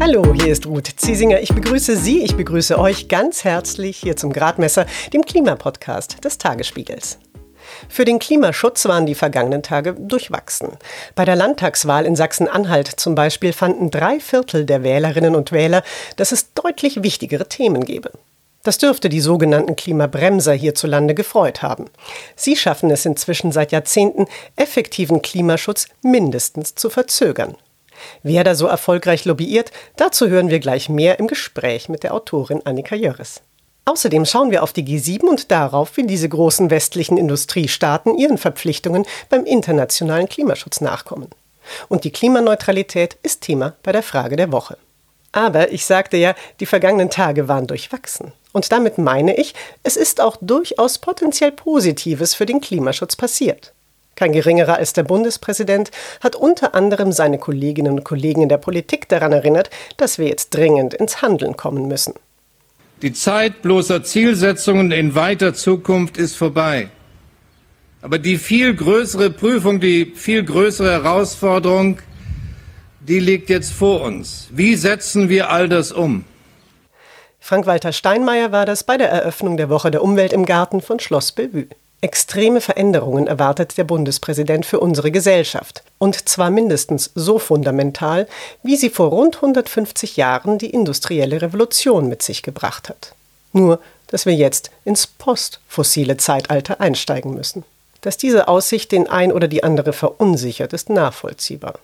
Hallo, 0.00 0.32
hier 0.32 0.52
ist 0.52 0.64
Ruth 0.64 0.86
Ziesinger. 0.96 1.40
Ich 1.40 1.52
begrüße 1.52 1.96
Sie, 1.96 2.22
ich 2.22 2.36
begrüße 2.36 2.78
euch 2.78 3.08
ganz 3.08 3.42
herzlich 3.42 3.96
hier 3.96 4.16
zum 4.16 4.32
Gradmesser, 4.32 4.86
dem 5.12 5.22
Klimapodcast 5.22 6.24
des 6.24 6.38
Tagesspiegels. 6.38 7.18
Für 7.88 8.04
den 8.04 8.20
Klimaschutz 8.20 8.84
waren 8.84 9.06
die 9.06 9.16
vergangenen 9.16 9.64
Tage 9.64 9.94
durchwachsen. 9.94 10.78
Bei 11.16 11.24
der 11.24 11.34
Landtagswahl 11.34 12.06
in 12.06 12.14
Sachsen-Anhalt 12.14 12.86
zum 12.86 13.16
Beispiel 13.16 13.52
fanden 13.52 13.90
drei 13.90 14.20
Viertel 14.20 14.66
der 14.66 14.84
Wählerinnen 14.84 15.34
und 15.34 15.50
Wähler, 15.50 15.82
dass 16.14 16.30
es 16.30 16.52
deutlich 16.54 17.02
wichtigere 17.02 17.48
Themen 17.48 17.84
gebe. 17.84 18.12
Das 18.62 18.78
dürfte 18.78 19.08
die 19.08 19.20
sogenannten 19.20 19.74
Klimabremser 19.74 20.52
hierzulande 20.52 21.14
gefreut 21.14 21.62
haben. 21.62 21.86
Sie 22.36 22.54
schaffen 22.54 22.92
es 22.92 23.04
inzwischen 23.04 23.50
seit 23.50 23.72
Jahrzehnten, 23.72 24.26
effektiven 24.54 25.22
Klimaschutz 25.22 25.88
mindestens 26.02 26.76
zu 26.76 26.88
verzögern. 26.88 27.56
Wer 28.22 28.44
da 28.44 28.54
so 28.54 28.66
erfolgreich 28.66 29.24
lobbyiert, 29.24 29.70
dazu 29.96 30.28
hören 30.28 30.50
wir 30.50 30.60
gleich 30.60 30.88
mehr 30.88 31.18
im 31.18 31.26
Gespräch 31.26 31.88
mit 31.88 32.02
der 32.02 32.14
Autorin 32.14 32.62
Annika 32.64 32.94
Jörres. 32.94 33.42
Außerdem 33.84 34.26
schauen 34.26 34.50
wir 34.50 34.62
auf 34.62 34.74
die 34.74 34.84
G7 34.84 35.22
und 35.22 35.50
darauf, 35.50 35.96
wie 35.96 36.06
diese 36.06 36.28
großen 36.28 36.70
westlichen 36.70 37.16
Industriestaaten 37.16 38.18
ihren 38.18 38.36
Verpflichtungen 38.36 39.06
beim 39.30 39.46
internationalen 39.46 40.28
Klimaschutz 40.28 40.82
nachkommen. 40.82 41.30
Und 41.88 42.04
die 42.04 42.12
Klimaneutralität 42.12 43.16
ist 43.22 43.40
Thema 43.40 43.74
bei 43.82 43.92
der 43.92 44.02
Frage 44.02 44.36
der 44.36 44.52
Woche. 44.52 44.76
Aber 45.32 45.72
ich 45.72 45.86
sagte 45.86 46.16
ja, 46.16 46.34
die 46.60 46.66
vergangenen 46.66 47.10
Tage 47.10 47.48
waren 47.48 47.66
durchwachsen. 47.66 48.32
Und 48.52 48.72
damit 48.72 48.98
meine 48.98 49.36
ich, 49.36 49.54
es 49.82 49.96
ist 49.96 50.20
auch 50.20 50.36
durchaus 50.40 50.98
potenziell 50.98 51.52
Positives 51.52 52.34
für 52.34 52.46
den 52.46 52.60
Klimaschutz 52.60 53.16
passiert. 53.16 53.72
Kein 54.18 54.32
geringerer 54.32 54.78
als 54.78 54.94
der 54.94 55.04
Bundespräsident 55.04 55.92
hat 56.20 56.34
unter 56.34 56.74
anderem 56.74 57.12
seine 57.12 57.38
Kolleginnen 57.38 57.92
und 57.92 58.04
Kollegen 58.04 58.42
in 58.42 58.48
der 58.48 58.56
Politik 58.58 59.08
daran 59.08 59.30
erinnert, 59.30 59.70
dass 59.96 60.18
wir 60.18 60.26
jetzt 60.26 60.56
dringend 60.56 60.92
ins 60.92 61.22
Handeln 61.22 61.56
kommen 61.56 61.86
müssen. 61.86 62.14
Die 63.00 63.12
Zeit 63.12 63.62
bloßer 63.62 64.02
Zielsetzungen 64.02 64.90
in 64.90 65.14
weiter 65.14 65.54
Zukunft 65.54 66.16
ist 66.16 66.34
vorbei. 66.34 66.88
Aber 68.02 68.18
die 68.18 68.38
viel 68.38 68.74
größere 68.74 69.30
Prüfung, 69.30 69.78
die 69.78 70.06
viel 70.16 70.42
größere 70.42 70.90
Herausforderung, 70.90 72.00
die 72.98 73.20
liegt 73.20 73.48
jetzt 73.50 73.72
vor 73.72 74.00
uns. 74.00 74.48
Wie 74.50 74.74
setzen 74.74 75.28
wir 75.28 75.48
all 75.50 75.68
das 75.68 75.92
um? 75.92 76.24
Frank-Walter 77.38 77.92
Steinmeier 77.92 78.50
war 78.50 78.66
das 78.66 78.82
bei 78.82 78.96
der 78.96 79.10
Eröffnung 79.10 79.56
der 79.56 79.70
Woche 79.70 79.92
der 79.92 80.02
Umwelt 80.02 80.32
im 80.32 80.44
Garten 80.44 80.80
von 80.80 80.98
Schloss 80.98 81.30
Bellevue. 81.30 81.68
Extreme 82.00 82.60
Veränderungen 82.60 83.26
erwartet 83.26 83.76
der 83.76 83.82
Bundespräsident 83.82 84.64
für 84.64 84.78
unsere 84.78 85.10
Gesellschaft. 85.10 85.82
Und 85.98 86.28
zwar 86.28 86.50
mindestens 86.50 87.10
so 87.16 87.40
fundamental, 87.40 88.28
wie 88.62 88.76
sie 88.76 88.88
vor 88.88 89.08
rund 89.08 89.36
150 89.36 90.16
Jahren 90.16 90.58
die 90.58 90.70
industrielle 90.70 91.42
Revolution 91.42 92.08
mit 92.08 92.22
sich 92.22 92.44
gebracht 92.44 92.88
hat. 92.88 93.14
Nur, 93.52 93.80
dass 94.06 94.26
wir 94.26 94.34
jetzt 94.34 94.70
ins 94.84 95.08
postfossile 95.08 96.16
Zeitalter 96.18 96.80
einsteigen 96.80 97.34
müssen. 97.34 97.64
Dass 98.00 98.16
diese 98.16 98.46
Aussicht 98.46 98.92
den 98.92 99.08
ein 99.08 99.32
oder 99.32 99.48
die 99.48 99.64
andere 99.64 99.92
verunsichert, 99.92 100.72
ist 100.72 100.90
nachvollziehbar. 100.90 101.80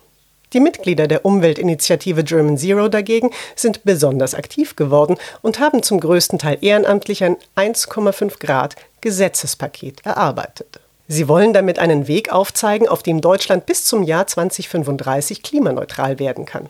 Die 0.54 0.60
Mitglieder 0.60 1.08
der 1.08 1.24
Umweltinitiative 1.24 2.22
German 2.22 2.56
Zero 2.56 2.86
dagegen 2.86 3.30
sind 3.56 3.82
besonders 3.82 4.36
aktiv 4.36 4.76
geworden 4.76 5.16
und 5.42 5.58
haben 5.58 5.82
zum 5.82 5.98
größten 5.98 6.38
Teil 6.38 6.58
ehrenamtlich 6.60 7.24
ein 7.24 7.36
1,5 7.56 8.38
Grad 8.38 8.76
Gesetzespaket 9.00 10.06
erarbeitet. 10.06 10.78
Sie 11.08 11.26
wollen 11.26 11.52
damit 11.52 11.80
einen 11.80 12.06
Weg 12.06 12.32
aufzeigen, 12.32 12.88
auf 12.88 13.02
dem 13.02 13.20
Deutschland 13.20 13.66
bis 13.66 13.84
zum 13.84 14.04
Jahr 14.04 14.28
2035 14.28 15.42
klimaneutral 15.42 16.20
werden 16.20 16.46
kann. 16.46 16.68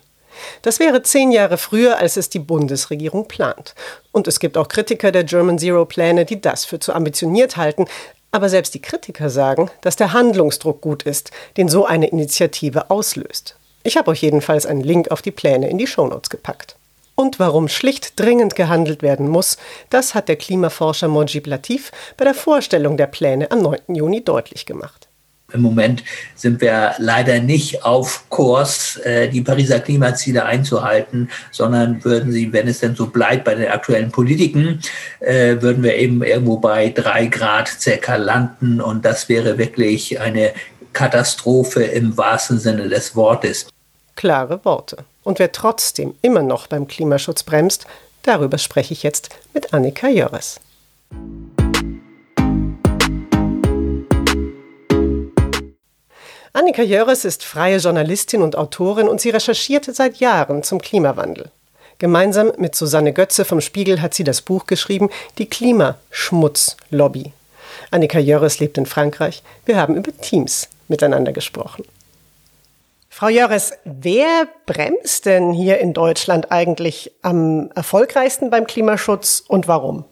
Das 0.63 0.81
wäre 0.81 1.03
zehn 1.03 1.31
Jahre 1.31 1.59
früher, 1.59 1.99
als 1.99 2.17
es 2.17 2.31
die 2.31 2.39
Bundesregierung 2.39 3.29
plant. 3.29 3.75
Und 4.13 4.27
es 4.27 4.41
gibt 4.41 4.57
auch 4.57 4.69
Kritiker 4.69 5.13
der 5.13 5.25
German 5.25 5.59
Zero 5.59 5.85
Pläne, 5.85 6.25
die 6.25 6.41
das 6.41 6.65
für 6.65 6.81
zu 6.81 6.95
ambitioniert 6.95 7.59
halten. 7.59 7.85
Aber 8.33 8.49
selbst 8.49 8.73
die 8.73 8.83
Kritiker 8.83 9.29
sagen, 9.29 9.71
dass 9.83 9.97
der 9.97 10.15
Handlungsdruck 10.15 10.81
gut 10.81 11.03
ist, 11.03 11.33
den 11.59 11.69
so 11.69 11.85
eine 11.85 12.09
Initiative 12.09 12.91
auslöst. 12.91 13.57
Ich 13.87 13.99
habe 13.99 14.11
euch 14.11 14.23
jedenfalls 14.23 14.65
einen 14.65 14.81
Link 14.81 15.11
auf 15.11 15.21
die 15.21 15.31
Pläne 15.31 15.69
in 15.69 15.77
die 15.77 15.87
Shownotes 15.87 16.31
gepackt. 16.31 16.77
Und 17.15 17.39
warum 17.39 17.69
schlicht 17.69 18.19
dringend 18.19 18.57
gehandelt 18.57 19.03
werden 19.03 19.29
muss, 19.29 19.59
das 19.91 20.15
hat 20.15 20.29
der 20.29 20.37
Klimaforscher 20.37 21.07
Mojib 21.07 21.47
Latif 21.47 21.93
bei 22.17 22.25
der 22.25 22.35
Vorstellung 22.35 22.97
der 22.97 23.07
Pläne 23.07 23.51
am 23.51 23.61
9. 23.61 23.95
Juni 23.95 24.25
deutlich 24.25 24.65
gemacht. 24.65 25.09
Im 25.53 25.61
Moment 25.61 26.03
sind 26.35 26.63
wir 26.63 26.95
leider 26.99 27.39
nicht 27.41 27.85
auf 27.85 28.25
Kurs, 28.31 28.97
äh, 29.05 29.29
die 29.29 29.43
Pariser 29.43 29.79
Klimaziele 29.79 30.47
einzuhalten, 30.47 31.31
sondern 31.53 32.03
würden 32.03 32.33
sie, 32.33 32.53
wenn 32.55 32.67
es 32.67 32.81
denn 32.81 32.97
so 32.97 33.07
bleibt 33.07 33.45
bei 33.45 33.55
den 33.55 33.69
aktuellen 33.69 34.11
Politiken, 34.11 34.81
äh, 35.21 35.61
würden 35.61 35.83
wir 35.83 35.95
eben 35.97 36.23
irgendwo 36.25 36.57
bei 36.57 36.89
drei 36.89 37.27
Grad 37.27 37.69
circa 37.69 38.17
landen. 38.17 38.81
Und 38.81 39.05
das 39.05 39.29
wäre 39.29 39.59
wirklich 39.59 40.19
eine 40.19 40.55
Katastrophe 40.95 41.85
im 41.85 42.17
wahrsten 42.17 42.59
Sinne 42.59 42.89
des 42.89 43.15
Wortes. 43.15 43.69
Klare 44.17 44.65
Worte. 44.65 45.05
Und 45.23 45.39
wer 45.39 45.53
trotzdem 45.53 46.15
immer 46.23 46.43
noch 46.43 46.67
beim 46.67 46.87
Klimaschutz 46.87 47.43
bremst, 47.43 47.87
darüber 48.23 48.59
spreche 48.59 48.93
ich 48.93 49.03
jetzt 49.03 49.31
mit 49.53 49.73
Annika 49.73 50.09
Jörres. 50.09 50.61
Annika 56.53 56.83
Jörres 56.83 57.25
ist 57.25 57.43
freie 57.43 57.79
Journalistin 57.79 58.41
und 58.41 58.57
Autorin 58.57 59.09
und 59.09 59.21
sie 59.21 59.31
recherchiert 59.31 59.87
seit 59.93 60.19
Jahren 60.19 60.63
zum 60.63 60.81
Klimawandel. 60.81 61.51
Gemeinsam 61.99 62.53
mit 62.59 62.75
Susanne 62.75 63.13
Götze 63.13 63.45
vom 63.45 63.61
Spiegel 63.61 64.01
hat 64.01 64.15
sie 64.15 64.25
das 64.25 64.41
Buch 64.41 64.67
geschrieben 64.67 65.11
Die 65.39 65.47
Klimaschmutzlobby. 65.47 67.33
Annika 67.91 68.19
Jörres 68.19 68.61
lebt 68.61 68.79
in 68.79 68.87
Frankreich. 68.87 69.43
Wir 69.65 69.77
haben 69.77 69.97
über 69.97 70.17
Teams 70.17 70.69
miteinander 70.89 71.33
gesprochen. 71.33 71.85
Frau 73.17 73.29
Jöres, 73.29 73.75
wer 73.85 74.49
bremst 74.67 75.27
denn 75.27 75.53
hier 75.53 75.79
in 75.79 75.93
Deutschland 75.93 76.51
eigentlich 76.51 77.13
am 77.23 77.71
erfolgreichsten 77.73 78.51
beim 78.51 78.67
Klimaschutz 78.67 79.45
und 79.47 79.69
warum? 79.69 80.05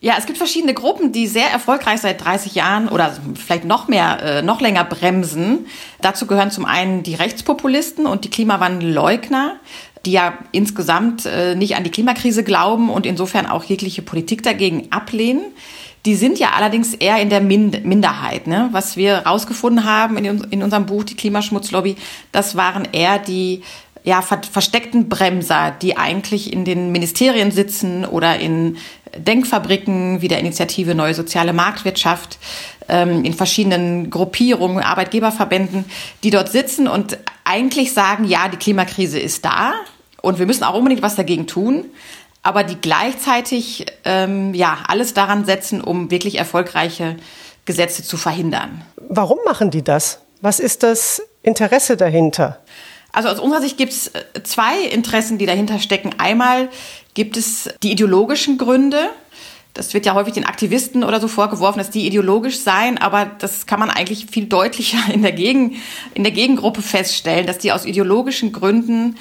Ja, 0.00 0.14
es 0.18 0.26
gibt 0.26 0.36
verschiedene 0.36 0.74
Gruppen, 0.74 1.12
die 1.12 1.28
sehr 1.28 1.46
erfolgreich 1.46 2.00
seit 2.00 2.24
30 2.24 2.56
Jahren 2.56 2.88
oder 2.88 3.16
vielleicht 3.36 3.64
noch 3.64 3.86
mehr, 3.86 4.20
äh, 4.20 4.42
noch 4.42 4.60
länger 4.60 4.82
bremsen. 4.82 5.68
Dazu 6.00 6.26
gehören 6.26 6.50
zum 6.50 6.64
einen 6.64 7.04
die 7.04 7.14
Rechtspopulisten 7.14 8.06
und 8.06 8.24
die 8.24 8.30
Klimawandelleugner, 8.30 9.60
die 10.04 10.10
ja 10.10 10.36
insgesamt 10.50 11.24
äh, 11.26 11.54
nicht 11.54 11.76
an 11.76 11.84
die 11.84 11.90
Klimakrise 11.92 12.42
glauben 12.42 12.90
und 12.90 13.06
insofern 13.06 13.46
auch 13.46 13.62
jegliche 13.62 14.02
Politik 14.02 14.42
dagegen 14.42 14.88
ablehnen. 14.90 15.44
Die 16.04 16.16
sind 16.16 16.38
ja 16.38 16.50
allerdings 16.56 16.94
eher 16.94 17.20
in 17.20 17.30
der 17.30 17.40
Mind 17.40 17.84
Minderheit. 17.84 18.46
Ne? 18.46 18.68
Was 18.72 18.96
wir 18.96 19.18
rausgefunden 19.18 19.84
haben 19.84 20.16
in, 20.16 20.42
in 20.50 20.62
unserem 20.62 20.86
Buch, 20.86 21.04
die 21.04 21.14
Klimaschmutzlobby, 21.14 21.96
das 22.32 22.56
waren 22.56 22.88
eher 22.92 23.18
die 23.18 23.62
ja, 24.04 24.20
ver 24.20 24.40
versteckten 24.50 25.08
Bremser, 25.08 25.72
die 25.80 25.96
eigentlich 25.96 26.52
in 26.52 26.64
den 26.64 26.90
Ministerien 26.90 27.52
sitzen 27.52 28.04
oder 28.04 28.38
in 28.40 28.78
Denkfabriken 29.16 30.22
wie 30.22 30.28
der 30.28 30.40
Initiative 30.40 30.94
Neue 30.94 31.14
Soziale 31.14 31.52
Marktwirtschaft, 31.52 32.38
ähm, 32.88 33.24
in 33.24 33.34
verschiedenen 33.34 34.10
Gruppierungen, 34.10 34.82
Arbeitgeberverbänden, 34.82 35.84
die 36.24 36.30
dort 36.30 36.50
sitzen 36.50 36.88
und 36.88 37.18
eigentlich 37.44 37.92
sagen, 37.92 38.24
ja, 38.24 38.48
die 38.48 38.56
Klimakrise 38.56 39.20
ist 39.20 39.44
da 39.44 39.72
und 40.20 40.38
wir 40.38 40.46
müssen 40.46 40.64
auch 40.64 40.74
unbedingt 40.74 41.02
was 41.02 41.14
dagegen 41.14 41.46
tun 41.46 41.84
aber 42.42 42.64
die 42.64 42.76
gleichzeitig 42.80 43.86
ähm, 44.04 44.54
ja 44.54 44.78
alles 44.88 45.14
daran 45.14 45.44
setzen, 45.44 45.80
um 45.80 46.10
wirklich 46.10 46.38
erfolgreiche 46.38 47.16
Gesetze 47.64 48.02
zu 48.02 48.16
verhindern. 48.16 48.82
Warum 48.96 49.38
machen 49.44 49.70
die 49.70 49.82
das? 49.82 50.20
Was 50.40 50.58
ist 50.58 50.82
das 50.82 51.22
Interesse 51.42 51.96
dahinter? 51.96 52.58
Also 53.12 53.28
aus 53.28 53.38
unserer 53.38 53.60
Sicht 53.60 53.76
gibt 53.76 53.92
es 53.92 54.08
äh, 54.08 54.42
zwei 54.42 54.80
Interessen, 54.80 55.38
die 55.38 55.46
dahinter 55.46 55.78
stecken. 55.78 56.14
Einmal 56.18 56.68
gibt 57.14 57.36
es 57.36 57.68
die 57.82 57.92
ideologischen 57.92 58.58
Gründe. 58.58 59.10
Das 59.74 59.94
wird 59.94 60.04
ja 60.04 60.14
häufig 60.14 60.34
den 60.34 60.44
Aktivisten 60.44 61.04
oder 61.04 61.20
so 61.20 61.28
vorgeworfen, 61.28 61.78
dass 61.78 61.90
die 61.90 62.06
ideologisch 62.06 62.58
seien, 62.60 62.98
aber 62.98 63.30
das 63.38 63.66
kann 63.66 63.80
man 63.80 63.88
eigentlich 63.88 64.26
viel 64.26 64.46
deutlicher 64.46 64.98
in 65.12 65.22
der, 65.22 65.32
Gegen, 65.32 65.76
in 66.14 66.24
der 66.24 66.32
Gegengruppe 66.32 66.82
feststellen, 66.82 67.46
dass 67.46 67.58
die 67.58 67.72
aus 67.72 67.86
ideologischen 67.86 68.52
Gründen 68.52 69.16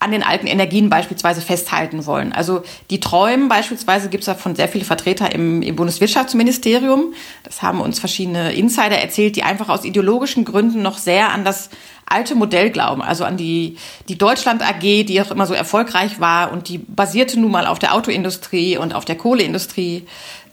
an 0.00 0.10
den 0.10 0.22
alten 0.22 0.46
Energien 0.46 0.88
beispielsweise 0.88 1.42
festhalten 1.42 2.06
wollen. 2.06 2.32
Also 2.32 2.62
die 2.88 3.00
träumen 3.00 3.48
beispielsweise 3.48 4.08
gibt 4.08 4.22
es 4.22 4.26
davon 4.26 4.56
sehr 4.56 4.66
viele 4.66 4.86
Vertreter 4.86 5.32
im, 5.32 5.60
im 5.60 5.76
Bundeswirtschaftsministerium. 5.76 7.12
Das 7.44 7.60
haben 7.60 7.82
uns 7.82 8.00
verschiedene 8.00 8.52
Insider 8.54 8.98
erzählt, 8.98 9.36
die 9.36 9.42
einfach 9.42 9.68
aus 9.68 9.84
ideologischen 9.84 10.46
Gründen 10.46 10.80
noch 10.80 10.96
sehr 10.96 11.30
an 11.30 11.44
das 11.44 11.68
alte 12.06 12.34
Modell 12.34 12.70
glauben, 12.70 13.02
also 13.02 13.24
an 13.24 13.36
die, 13.36 13.76
die 14.08 14.18
Deutschland 14.18 14.62
AG, 14.62 14.80
die 14.80 15.22
auch 15.22 15.30
immer 15.30 15.46
so 15.46 15.54
erfolgreich 15.54 16.18
war 16.18 16.50
und 16.50 16.68
die 16.68 16.78
basierte 16.78 17.38
nun 17.38 17.52
mal 17.52 17.66
auf 17.66 17.78
der 17.78 17.94
Autoindustrie 17.94 18.78
und 18.78 18.94
auf 18.94 19.04
der 19.04 19.16
Kohleindustrie, 19.16 20.06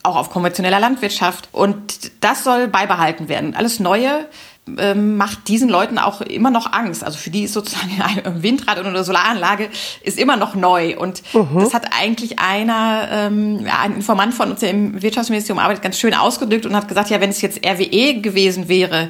auch 0.04 0.18
auf 0.18 0.30
konventioneller 0.30 0.80
Landwirtschaft. 0.80 1.50
Und 1.54 2.12
das 2.22 2.44
soll 2.44 2.68
beibehalten 2.68 3.28
werden. 3.28 3.56
Alles 3.56 3.80
Neue 3.80 4.28
macht 4.68 5.48
diesen 5.48 5.70
Leuten 5.70 5.98
auch 5.98 6.22
immer 6.22 6.52
noch 6.52 6.72
Angst. 6.74 7.04
Also 7.04 7.18
für 7.18 7.30
die 7.30 7.44
ist 7.44 7.54
sozusagen 7.54 8.02
ein 8.24 8.44
Windrad 8.44 8.80
oder 8.80 8.90
eine 8.90 9.04
Solaranlage 9.04 9.70
ist 10.02 10.20
immer 10.20 10.38
noch 10.38 10.56
neu. 10.56 10.98
Und 10.98 11.24
mhm. 11.34 11.60
das 11.60 11.74
hat 11.74 11.88
eigentlich 11.98 12.40
einer, 12.40 13.08
ähm, 13.12 13.66
ein 13.82 13.96
Informant 13.96 14.34
von 14.34 14.52
uns, 14.52 14.60
der 14.60 14.72
im 14.72 15.02
Wirtschaftsministerium 15.02 15.64
arbeitet, 15.64 15.84
ganz 15.84 16.00
schön 16.00 16.14
ausgedrückt 16.14 16.66
und 16.66 16.76
hat 16.76 16.88
gesagt, 16.88 17.10
ja, 17.10 17.22
wenn 17.22 17.30
es 17.30 17.42
jetzt 17.42 17.66
RWE 17.66 18.22
gewesen 18.22 18.68
wäre, 18.68 19.10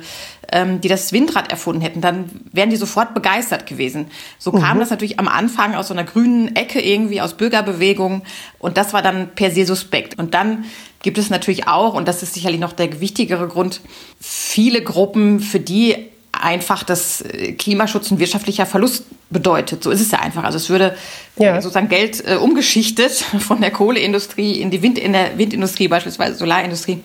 ähm, 0.51 0.81
die 0.81 0.87
das 0.87 1.11
Windrad 1.11 1.51
erfunden 1.51 1.81
hätten, 1.81 2.01
dann 2.01 2.29
wären 2.51 2.69
die 2.69 2.75
sofort 2.75 3.13
begeistert 3.13 3.65
gewesen. 3.65 4.07
So 4.37 4.51
mhm. 4.51 4.61
kam 4.61 4.79
das 4.79 4.89
natürlich 4.89 5.19
am 5.19 5.27
Anfang 5.27 5.75
aus 5.75 5.89
so 5.89 5.93
einer 5.93 6.03
grünen 6.03 6.55
Ecke 6.55 6.79
irgendwie, 6.79 7.21
aus 7.21 7.33
Bürgerbewegung. 7.33 8.23
Und 8.59 8.77
das 8.77 8.93
war 8.93 9.01
dann 9.01 9.29
per 9.35 9.51
se 9.51 9.65
suspekt. 9.65 10.17
Und 10.17 10.33
dann 10.33 10.65
gibt 11.01 11.17
es 11.17 11.29
natürlich 11.29 11.67
auch, 11.67 11.93
und 11.93 12.07
das 12.07 12.23
ist 12.23 12.33
sicherlich 12.33 12.59
noch 12.59 12.73
der 12.73 12.99
wichtigere 12.99 13.47
Grund, 13.47 13.81
viele 14.19 14.81
Gruppen, 14.81 15.39
für 15.39 15.59
die 15.59 15.95
einfach 16.31 16.83
das 16.83 17.21
äh, 17.21 17.53
Klimaschutz 17.53 18.11
ein 18.11 18.19
wirtschaftlicher 18.19 18.65
Verlust 18.65 19.05
bedeutet. 19.29 19.83
So 19.83 19.91
ist 19.91 20.01
es 20.01 20.11
ja 20.11 20.19
einfach. 20.19 20.43
Also 20.43 20.57
es 20.57 20.69
würde 20.69 20.95
ja. 21.37 21.61
sozusagen 21.61 21.89
Geld 21.89 22.23
äh, 22.27 22.35
umgeschichtet 22.35 23.11
von 23.39 23.61
der 23.61 23.71
Kohleindustrie 23.71 24.53
in 24.53 24.71
die 24.71 24.81
Wind, 24.81 24.97
in 24.97 25.13
der 25.13 25.37
Windindustrie, 25.37 25.87
beispielsweise 25.87 26.35
Solarindustrie. 26.35 27.01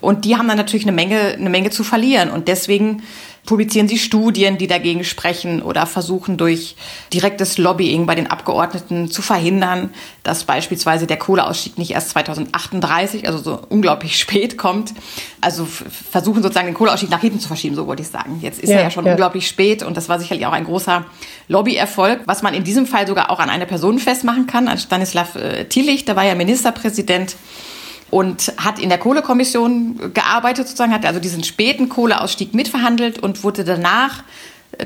Und 0.00 0.24
die 0.24 0.36
haben 0.36 0.48
dann 0.48 0.58
natürlich 0.58 0.84
eine 0.84 0.92
Menge, 0.92 1.34
eine 1.34 1.50
Menge 1.50 1.70
zu 1.70 1.82
verlieren. 1.82 2.30
Und 2.30 2.48
deswegen 2.48 3.02
publizieren 3.46 3.88
sie 3.88 3.98
Studien, 3.98 4.56
die 4.56 4.66
dagegen 4.66 5.04
sprechen 5.04 5.62
oder 5.62 5.86
versuchen 5.86 6.36
durch 6.36 6.76
direktes 7.12 7.58
Lobbying 7.58 8.06
bei 8.06 8.14
den 8.14 8.26
Abgeordneten 8.30 9.10
zu 9.10 9.20
verhindern, 9.20 9.90
dass 10.22 10.44
beispielsweise 10.44 11.06
der 11.06 11.18
Kohleausstieg 11.18 11.76
nicht 11.76 11.90
erst 11.90 12.10
2038, 12.10 13.26
also 13.26 13.38
so 13.38 13.60
unglaublich 13.68 14.18
spät 14.18 14.56
kommt. 14.56 14.94
Also 15.42 15.66
versuchen 15.66 16.42
sozusagen 16.42 16.66
den 16.66 16.74
Kohleausstieg 16.74 17.10
nach 17.10 17.20
hinten 17.20 17.38
zu 17.38 17.48
verschieben, 17.48 17.76
so 17.76 17.86
wollte 17.86 18.02
ich 18.02 18.08
sagen. 18.08 18.38
Jetzt 18.40 18.60
ist 18.60 18.70
ja, 18.70 18.76
er 18.76 18.82
ja 18.84 18.90
schon 18.90 19.04
ja. 19.04 19.12
unglaublich 19.12 19.46
spät 19.46 19.82
und 19.82 19.96
das 19.96 20.08
war 20.08 20.18
sicherlich 20.18 20.46
auch 20.46 20.52
ein 20.52 20.64
großer 20.64 21.04
Lobbyerfolg, 21.48 22.22
was 22.24 22.42
man 22.42 22.54
in 22.54 22.64
diesem 22.64 22.86
Fall 22.86 23.06
sogar 23.06 23.30
auch 23.30 23.40
an 23.40 23.50
eine 23.50 23.66
Person 23.66 23.98
festmachen 23.98 24.46
kann, 24.46 24.68
an 24.68 24.78
Stanislav 24.78 25.36
äh, 25.36 25.64
Tillich, 25.66 26.06
der 26.06 26.16
war 26.16 26.24
ja 26.24 26.34
Ministerpräsident 26.34 27.36
und 28.14 28.52
hat 28.58 28.78
in 28.78 28.90
der 28.90 28.98
Kohlekommission 28.98 30.12
gearbeitet, 30.14 30.68
sozusagen, 30.68 30.94
hat 30.94 31.04
also 31.04 31.18
diesen 31.18 31.42
späten 31.42 31.88
Kohleausstieg 31.88 32.54
mitverhandelt 32.54 33.18
und 33.18 33.42
wurde 33.42 33.64
danach 33.64 34.22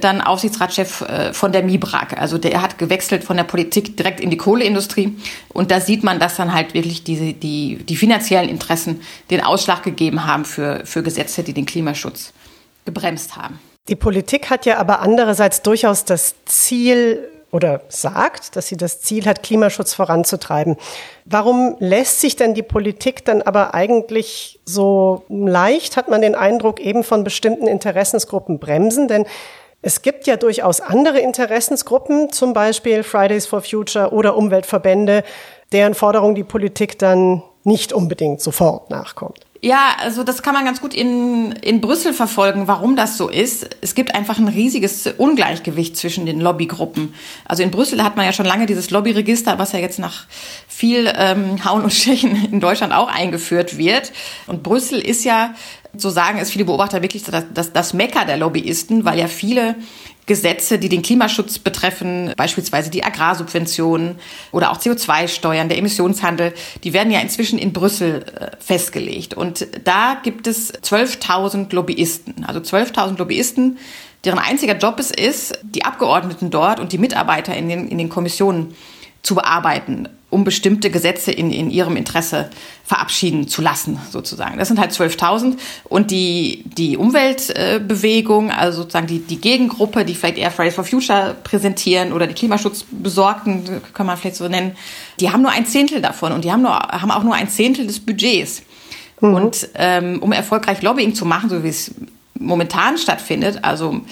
dann 0.00 0.22
Aufsichtsratschef 0.22 1.02
äh, 1.02 1.34
von 1.34 1.52
der 1.52 1.62
MIBRAG. 1.62 2.18
Also 2.18 2.38
der 2.38 2.62
hat 2.62 2.78
gewechselt 2.78 3.24
von 3.24 3.36
der 3.36 3.44
Politik 3.44 3.98
direkt 3.98 4.20
in 4.20 4.30
die 4.30 4.38
Kohleindustrie. 4.38 5.18
Und 5.50 5.70
da 5.70 5.82
sieht 5.82 6.04
man, 6.04 6.18
dass 6.18 6.36
dann 6.36 6.54
halt 6.54 6.72
wirklich 6.72 7.04
diese, 7.04 7.34
die, 7.34 7.76
die 7.86 7.96
finanziellen 7.96 8.48
Interessen 8.48 9.02
den 9.30 9.42
Ausschlag 9.42 9.82
gegeben 9.82 10.24
haben 10.24 10.46
für, 10.46 10.80
für 10.86 11.02
Gesetze, 11.02 11.42
die 11.42 11.52
den 11.52 11.66
Klimaschutz 11.66 12.32
gebremst 12.86 13.36
haben. 13.36 13.58
Die 13.90 13.96
Politik 13.96 14.48
hat 14.48 14.64
ja 14.64 14.78
aber 14.78 15.00
andererseits 15.00 15.60
durchaus 15.60 16.06
das 16.06 16.34
Ziel, 16.46 17.28
oder 17.50 17.82
sagt, 17.88 18.56
dass 18.56 18.66
sie 18.66 18.76
das 18.76 19.00
Ziel 19.00 19.26
hat, 19.26 19.42
Klimaschutz 19.42 19.94
voranzutreiben. 19.94 20.76
Warum 21.24 21.76
lässt 21.78 22.20
sich 22.20 22.36
denn 22.36 22.54
die 22.54 22.62
Politik 22.62 23.24
dann 23.24 23.42
aber 23.42 23.74
eigentlich 23.74 24.60
so 24.64 25.24
leicht, 25.28 25.96
hat 25.96 26.08
man 26.08 26.20
den 26.20 26.34
Eindruck, 26.34 26.80
eben 26.80 27.04
von 27.04 27.24
bestimmten 27.24 27.66
Interessensgruppen 27.66 28.58
bremsen? 28.58 29.08
Denn 29.08 29.24
es 29.80 30.02
gibt 30.02 30.26
ja 30.26 30.36
durchaus 30.36 30.80
andere 30.80 31.20
Interessensgruppen, 31.20 32.32
zum 32.32 32.52
Beispiel 32.52 33.02
Fridays 33.02 33.46
for 33.46 33.62
Future 33.62 34.10
oder 34.12 34.36
Umweltverbände, 34.36 35.22
deren 35.72 35.94
Forderung 35.94 36.34
die 36.34 36.44
Politik 36.44 36.98
dann 36.98 37.42
nicht 37.64 37.92
unbedingt 37.92 38.40
sofort 38.40 38.90
nachkommt. 38.90 39.47
Ja, 39.60 39.96
also 39.98 40.22
das 40.22 40.42
kann 40.42 40.54
man 40.54 40.64
ganz 40.64 40.80
gut 40.80 40.94
in, 40.94 41.50
in 41.50 41.80
Brüssel 41.80 42.12
verfolgen, 42.12 42.68
warum 42.68 42.94
das 42.94 43.16
so 43.16 43.28
ist. 43.28 43.68
Es 43.80 43.96
gibt 43.96 44.14
einfach 44.14 44.38
ein 44.38 44.46
riesiges 44.46 45.08
Ungleichgewicht 45.18 45.96
zwischen 45.96 46.26
den 46.26 46.40
Lobbygruppen. 46.40 47.12
Also 47.44 47.64
in 47.64 47.72
Brüssel 47.72 48.04
hat 48.04 48.16
man 48.16 48.24
ja 48.24 48.32
schon 48.32 48.46
lange 48.46 48.66
dieses 48.66 48.90
Lobbyregister, 48.90 49.58
was 49.58 49.72
ja 49.72 49.80
jetzt 49.80 49.98
nach 49.98 50.26
viel 50.68 51.12
ähm, 51.12 51.64
Hauen 51.64 51.82
und 51.82 51.92
Stechen 51.92 52.36
in 52.52 52.60
Deutschland 52.60 52.92
auch 52.92 53.08
eingeführt 53.08 53.78
wird. 53.78 54.12
Und 54.46 54.62
Brüssel 54.62 55.00
ist 55.00 55.24
ja, 55.24 55.54
so 55.96 56.08
sagen 56.08 56.38
es 56.38 56.52
viele 56.52 56.64
Beobachter 56.64 57.02
wirklich, 57.02 57.24
das, 57.24 57.44
das, 57.52 57.72
das 57.72 57.94
Mecker 57.94 58.24
der 58.26 58.36
Lobbyisten, 58.36 59.04
weil 59.04 59.18
ja 59.18 59.26
viele 59.26 59.74
Gesetze, 60.28 60.78
die 60.78 60.88
den 60.88 61.02
Klimaschutz 61.02 61.58
betreffen, 61.58 62.32
beispielsweise 62.36 62.90
die 62.90 63.02
Agrarsubventionen 63.02 64.20
oder 64.52 64.70
auch 64.70 64.78
CO2-Steuern, 64.78 65.68
der 65.68 65.78
Emissionshandel, 65.78 66.54
die 66.84 66.92
werden 66.92 67.10
ja 67.10 67.18
inzwischen 67.18 67.58
in 67.58 67.72
Brüssel 67.72 68.24
äh, 68.38 68.50
festgelegt. 68.60 69.34
Und 69.34 69.66
da 69.82 70.18
gibt 70.22 70.46
es 70.46 70.72
12.000 70.72 71.74
Lobbyisten, 71.74 72.44
also 72.44 72.60
12.000 72.60 73.18
Lobbyisten, 73.18 73.78
deren 74.24 74.38
einziger 74.38 74.76
Job 74.76 75.00
es 75.00 75.10
ist, 75.10 75.58
die 75.62 75.84
Abgeordneten 75.84 76.50
dort 76.50 76.78
und 76.78 76.92
die 76.92 76.98
Mitarbeiter 76.98 77.56
in 77.56 77.68
den, 77.68 77.88
in 77.88 77.98
den 77.98 78.08
Kommissionen 78.08 78.76
zu 79.22 79.34
bearbeiten 79.34 80.08
um 80.30 80.44
bestimmte 80.44 80.90
Gesetze 80.90 81.32
in, 81.32 81.50
in 81.50 81.70
ihrem 81.70 81.96
Interesse 81.96 82.50
verabschieden 82.84 83.48
zu 83.48 83.62
lassen, 83.62 83.98
sozusagen. 84.10 84.58
Das 84.58 84.68
sind 84.68 84.78
halt 84.78 84.92
12.000. 84.92 85.56
Und 85.84 86.10
die, 86.10 86.64
die 86.66 86.98
Umweltbewegung, 86.98 88.50
also 88.50 88.82
sozusagen 88.82 89.06
die, 89.06 89.20
die 89.20 89.40
Gegengruppe, 89.40 90.04
die 90.04 90.14
vielleicht 90.14 90.36
eher 90.36 90.50
Fridays 90.50 90.74
for 90.74 90.84
Future 90.84 91.34
präsentieren 91.44 92.12
oder 92.12 92.26
die 92.26 92.34
Klimaschutzbesorgten, 92.34 93.80
kann 93.94 94.06
man 94.06 94.18
vielleicht 94.18 94.36
so 94.36 94.48
nennen, 94.48 94.76
die 95.18 95.30
haben 95.30 95.40
nur 95.40 95.50
ein 95.50 95.64
Zehntel 95.64 96.02
davon 96.02 96.32
und 96.32 96.44
die 96.44 96.52
haben, 96.52 96.62
nur, 96.62 96.78
haben 96.78 97.10
auch 97.10 97.22
nur 97.22 97.34
ein 97.34 97.48
Zehntel 97.48 97.86
des 97.86 98.00
Budgets. 98.00 98.62
Mhm. 99.20 99.34
Und 99.34 99.68
ähm, 99.74 100.18
um 100.20 100.32
erfolgreich 100.32 100.82
Lobbying 100.82 101.14
zu 101.14 101.24
machen, 101.24 101.48
so 101.48 101.64
wie 101.64 101.68
es 101.68 101.94
momentan 102.38 102.98
stattfindet, 102.98 103.60
also 103.62 104.02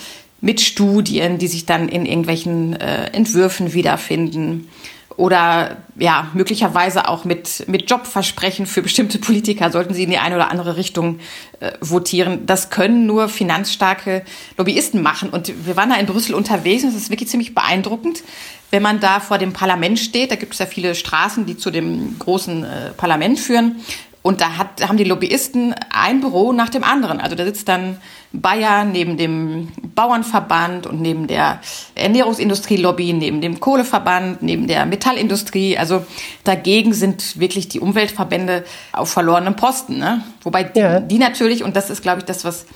mit 0.41 0.61
Studien, 0.61 1.39
die 1.39 1.47
sich 1.47 1.67
dann 1.67 1.89
in 1.89 2.07
irgendwelchen 2.07 2.75
äh, 2.75 3.07
Entwürfen 3.13 3.75
wiederfinden, 3.75 4.69
oder 5.17 5.79
ja, 5.99 6.29
möglicherweise 6.35 7.09
auch 7.09 7.25
mit, 7.25 7.65
mit 7.69 7.91
Jobversprechen 7.91 8.67
für 8.67 8.83
bestimmte 8.83 9.19
Politiker 9.19 9.71
sollten 9.71 9.95
sie 9.95 10.03
in 10.03 10.11
die 10.11 10.19
eine 10.19 10.35
oder 10.35 10.51
andere 10.51 10.77
Richtung 10.77 11.21
äh, 11.61 11.73
votieren. 11.81 12.45
Das 12.45 12.69
können 12.69 13.07
nur 13.07 13.31
finanzstarke 13.31 14.23
Lobbyisten 14.59 15.01
machen. 15.01 15.31
Und 15.31 15.67
wir 15.67 15.77
waren 15.77 15.89
da 15.89 15.97
in 15.97 16.07
Brüssel 16.07 16.35
unterwegs 16.35 16.85
und 16.85 16.91
es 16.91 16.97
ist 16.97 17.11
wirklich 17.11 17.31
ziemlich 17.31 17.55
beeindruckend, 17.55 18.23
wenn 18.71 18.83
man 18.83 19.01
da 19.01 19.21
vor 19.21 19.39
dem 19.39 19.55
Parlament 19.55 19.99
steht. 19.99 20.31
Da 20.31 20.37
gibt 20.37 20.53
es 20.53 20.59
ja 20.59 20.67
viele 20.67 20.95
Straßen, 20.95 21.47
die 21.47 21.57
zu 21.57 21.71
dem 21.71 22.19
großen 22.19 22.65
äh, 22.65 22.91
Parlament 22.91 23.41
führen. 23.41 23.77
Und 24.27 24.41
da 24.41 24.59
hat, 24.59 24.89
haben 24.89 24.97
die 24.97 25.05
Lobbyisten 25.05 25.73
ein 25.89 26.21
Büro 26.21 26.53
nach 26.53 26.69
dem 26.69 26.83
anderen. 26.83 27.21
Also 27.21 27.37
da 27.37 27.45
sitzt 27.45 27.69
dann 27.69 27.99
Bayer 28.33 28.85
neben 28.85 29.17
dem 29.17 29.69
Bauernverband 29.95 30.89
und 30.89 31.01
neben 31.01 31.29
der 31.29 31.61
Ernährungsindustrie-Lobby, 31.95 33.13
neben 33.13 33.41
dem 33.41 33.61
Kohleverband, 33.61 34.43
neben 34.43 34.67
der 34.67 34.85
Metallindustrie. 34.85 35.79
Also 35.79 36.05
dagegen 36.43 36.93
sind 36.93 37.39
wirklich 37.39 37.69
die 37.69 37.79
Umweltverbände 37.79 38.65
auf 38.93 39.11
verlorenem 39.11 39.55
Posten. 39.55 39.99
Ne? 39.99 40.25
Wobei 40.43 40.65
die, 40.65 40.81
ja. 40.81 40.99
die 40.99 41.19
natürlich, 41.19 41.63
und 41.63 41.77
das 41.77 41.89
ist, 41.89 42.03
glaube 42.03 42.19
ich, 42.19 42.25
das, 42.25 42.45
was 42.45 42.67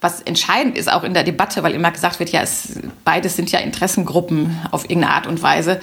was 0.00 0.22
entscheidend 0.22 0.78
ist 0.78 0.90
auch 0.90 1.02
in 1.02 1.12
der 1.12 1.24
Debatte, 1.24 1.64
weil 1.64 1.74
immer 1.74 1.90
gesagt 1.90 2.20
wird, 2.20 2.30
ja, 2.30 2.40
es, 2.40 2.78
beides 3.04 3.34
sind 3.34 3.50
ja 3.50 3.58
Interessengruppen 3.58 4.56
auf 4.70 4.84
irgendeine 4.84 5.12
Art 5.12 5.26
und 5.26 5.42
Weise. 5.42 5.80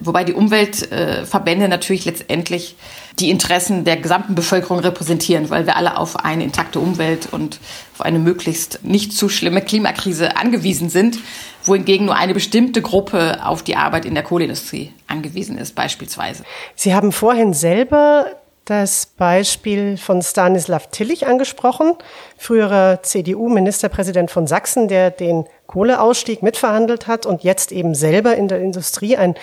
Wobei 0.00 0.24
die 0.24 0.32
Umweltverbände 0.32 1.68
natürlich 1.68 2.04
letztendlich 2.04 2.74
die 3.18 3.30
Interessen 3.30 3.84
der 3.84 3.96
gesamten 3.96 4.34
Bevölkerung 4.34 4.78
repräsentieren, 4.78 5.50
weil 5.50 5.66
wir 5.66 5.76
alle 5.76 5.96
auf 5.96 6.24
eine 6.24 6.44
intakte 6.44 6.80
Umwelt 6.80 7.28
und 7.32 7.60
auf 7.94 8.00
eine 8.00 8.18
möglichst 8.18 8.80
nicht 8.84 9.12
zu 9.12 9.28
schlimme 9.28 9.62
Klimakrise 9.62 10.36
angewiesen 10.36 10.88
sind, 10.88 11.18
wohingegen 11.64 12.06
nur 12.06 12.16
eine 12.16 12.34
bestimmte 12.34 12.82
Gruppe 12.82 13.44
auf 13.44 13.62
die 13.62 13.76
Arbeit 13.76 14.04
in 14.04 14.14
der 14.14 14.24
Kohleindustrie 14.24 14.92
angewiesen 15.06 15.58
ist, 15.58 15.74
beispielsweise. 15.74 16.44
Sie 16.74 16.94
haben 16.94 17.12
vorhin 17.12 17.52
selber 17.52 18.26
das 18.64 19.06
Beispiel 19.06 19.96
von 19.96 20.22
Stanislav 20.22 20.88
Tillich 20.90 21.26
angesprochen, 21.26 21.94
früherer 22.38 23.02
CDU-Ministerpräsident 23.02 24.30
von 24.30 24.46
Sachsen, 24.46 24.86
der 24.88 25.10
den 25.10 25.46
Kohleausstieg 25.66 26.42
mitverhandelt 26.42 27.08
hat 27.08 27.26
und 27.26 27.42
jetzt 27.42 27.72
eben 27.72 27.94
selber 27.94 28.36
in 28.36 28.48
der 28.48 28.60
Industrie 28.60 29.16
einen 29.16 29.34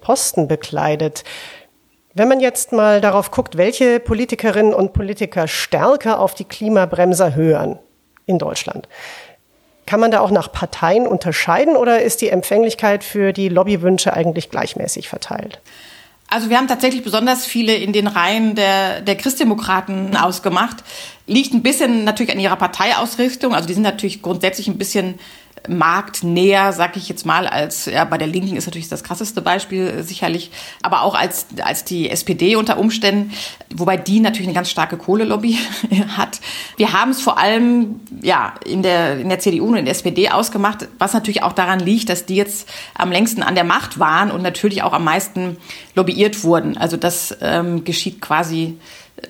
Posten 0.00 0.48
bekleidet. 0.48 1.24
Wenn 2.16 2.28
man 2.28 2.38
jetzt 2.38 2.70
mal 2.70 3.00
darauf 3.00 3.32
guckt, 3.32 3.56
welche 3.56 3.98
Politikerinnen 3.98 4.72
und 4.72 4.92
Politiker 4.92 5.48
stärker 5.48 6.20
auf 6.20 6.34
die 6.34 6.44
Klimabremser 6.44 7.34
hören 7.34 7.80
in 8.26 8.38
Deutschland, 8.38 8.88
kann 9.84 9.98
man 9.98 10.12
da 10.12 10.20
auch 10.20 10.30
nach 10.30 10.52
Parteien 10.52 11.08
unterscheiden 11.08 11.76
oder 11.76 12.02
ist 12.02 12.20
die 12.20 12.28
Empfänglichkeit 12.28 13.02
für 13.02 13.32
die 13.32 13.48
Lobbywünsche 13.48 14.14
eigentlich 14.14 14.48
gleichmäßig 14.48 15.08
verteilt? 15.08 15.60
Also 16.30 16.50
wir 16.50 16.56
haben 16.56 16.68
tatsächlich 16.68 17.02
besonders 17.02 17.44
viele 17.46 17.74
in 17.74 17.92
den 17.92 18.06
Reihen 18.06 18.54
der, 18.54 19.00
der 19.00 19.16
Christdemokraten 19.16 20.16
ausgemacht. 20.16 20.78
Liegt 21.26 21.52
ein 21.52 21.62
bisschen 21.62 22.04
natürlich 22.04 22.32
an 22.32 22.40
ihrer 22.40 22.56
Parteiausrichtung. 22.56 23.54
Also 23.54 23.66
die 23.66 23.74
sind 23.74 23.82
natürlich 23.82 24.22
grundsätzlich 24.22 24.68
ein 24.68 24.78
bisschen 24.78 25.18
marktnäher, 25.68 26.72
sag 26.72 26.96
ich 26.96 27.08
jetzt 27.08 27.24
mal, 27.24 27.46
als 27.46 27.86
ja, 27.86 28.04
bei 28.04 28.18
der 28.18 28.28
Linken 28.28 28.56
ist 28.56 28.66
natürlich 28.66 28.88
das 28.88 29.02
krasseste 29.02 29.40
Beispiel 29.40 29.86
äh, 29.86 30.02
sicherlich, 30.02 30.50
aber 30.82 31.02
auch 31.02 31.14
als, 31.14 31.46
als 31.62 31.84
die 31.84 32.10
SPD 32.10 32.56
unter 32.56 32.78
Umständen, 32.78 33.32
wobei 33.74 33.96
die 33.96 34.20
natürlich 34.20 34.46
eine 34.46 34.54
ganz 34.54 34.70
starke 34.70 34.96
Kohlelobby 34.96 35.58
hat. 36.16 36.40
Wir 36.76 36.92
haben 36.92 37.10
es 37.12 37.20
vor 37.20 37.38
allem 37.38 38.00
ja 38.22 38.54
in 38.64 38.82
der, 38.82 39.18
in 39.18 39.28
der 39.28 39.38
CDU 39.38 39.68
und 39.68 39.76
in 39.76 39.84
der 39.84 39.92
SPD 39.92 40.30
ausgemacht, 40.30 40.88
was 40.98 41.14
natürlich 41.14 41.42
auch 41.42 41.52
daran 41.52 41.80
liegt, 41.80 42.08
dass 42.08 42.26
die 42.26 42.36
jetzt 42.36 42.68
am 42.94 43.10
längsten 43.10 43.42
an 43.42 43.54
der 43.54 43.64
Macht 43.64 43.98
waren 43.98 44.30
und 44.30 44.42
natürlich 44.42 44.82
auch 44.82 44.92
am 44.92 45.04
meisten 45.04 45.56
lobbyiert 45.94 46.44
wurden. 46.44 46.76
Also 46.76 46.96
das 46.96 47.36
ähm, 47.40 47.84
geschieht 47.84 48.20
quasi 48.20 48.78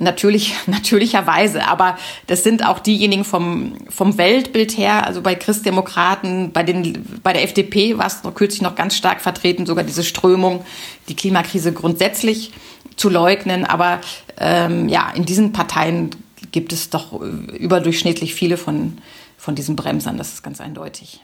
natürlich, 0.01 0.55
natürlicherweise. 0.67 1.67
Aber 1.67 1.97
das 2.27 2.45
sind 2.45 2.65
auch 2.67 2.79
diejenigen 2.79 3.25
vom, 3.25 3.75
vom 3.89 4.19
Weltbild 4.19 4.77
her, 4.77 5.07
also 5.07 5.23
bei 5.23 5.35
Christdemokraten, 5.35 6.53
bei, 6.53 6.63
den, 6.63 7.05
bei 7.23 7.33
der 7.33 7.43
FDP 7.45 7.99
war 7.99 8.07
es 8.07 8.23
noch 8.23 8.35
kürzlich 8.35 8.63
noch 8.63 8.75
ganz 8.75 8.97
stark 8.97 9.21
vertreten, 9.21 9.67
sogar 9.67 9.85
diese 9.85 10.05
Strömung, 10.05 10.65
die 11.09 11.17
Klimakrise 11.17 11.73
grundsätzlich 11.73 12.53
zu 12.97 13.09
leugnen. 13.09 13.65
Aber 13.65 14.01
ähm, 14.39 14.89
ja, 14.89 15.11
in 15.15 15.25
diesen 15.25 15.53
Parteien 15.53 16.11
gibt 16.53 16.73
es 16.73 16.91
doch 16.91 17.21
überdurchschnittlich 17.21 18.35
viele 18.35 18.57
von, 18.57 18.99
von 19.37 19.55
diesen 19.55 19.77
Bremsern, 19.77 20.19
das 20.19 20.35
ist 20.35 20.43
ganz 20.43 20.61
eindeutig. 20.61 21.21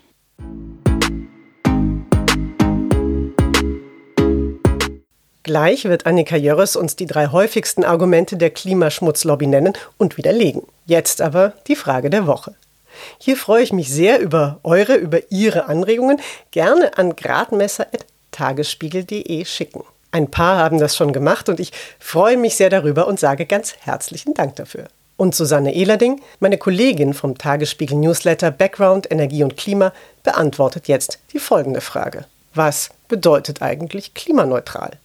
Gleich 5.43 5.85
wird 5.85 6.05
Annika 6.05 6.37
Jörres 6.37 6.77
uns 6.77 6.97
die 6.97 7.07
drei 7.07 7.29
häufigsten 7.29 7.85
Argumente 7.85 8.37
der 8.37 8.51
Klimaschmutzlobby 8.51 9.47
nennen 9.47 9.73
und 9.97 10.19
widerlegen. 10.19 10.65
Jetzt 10.85 11.23
aber 11.23 11.55
die 11.67 11.77
Frage 11.77 12.11
der 12.11 12.27
Woche. 12.27 12.55
Hier 13.19 13.37
freue 13.37 13.63
ich 13.63 13.73
mich 13.73 13.91
sehr 13.91 14.21
über 14.21 14.61
eure, 14.63 14.97
über 14.97 15.21
Ihre 15.31 15.65
Anregungen. 15.67 16.21
Gerne 16.51 16.99
an 16.99 17.17
gradmesser.tagesspiegel.de 17.17 19.47
schicken. 19.47 19.83
Ein 20.13 20.31
paar 20.31 20.59
haben 20.59 20.79
das 20.79 20.95
schon 20.97 21.13
gemacht 21.13 21.49
und 21.49 21.59
ich 21.61 21.73
freue 21.99 22.37
mich 22.37 22.57
sehr 22.57 22.69
darüber 22.69 23.07
und 23.07 23.19
sage 23.19 23.47
ganz 23.47 23.77
herzlichen 23.81 24.35
Dank 24.35 24.57
dafür. 24.57 24.89
Und 25.17 25.35
Susanne 25.35 25.75
Ehlerding, 25.75 26.21
meine 26.41 26.59
Kollegin 26.59 27.15
vom 27.15 27.39
Tagesspiegel 27.39 27.97
Newsletter 27.97 28.51
Background 28.51 29.11
Energie 29.11 29.45
und 29.45 29.57
Klima, 29.57 29.95
beantwortet 30.23 30.89
jetzt 30.89 31.19
die 31.33 31.39
folgende 31.39 31.81
Frage. 31.81 32.27
Was 32.55 32.91
bedeutet 33.09 33.63
eigentlich 33.63 34.13
klimaneutral? 34.15 34.99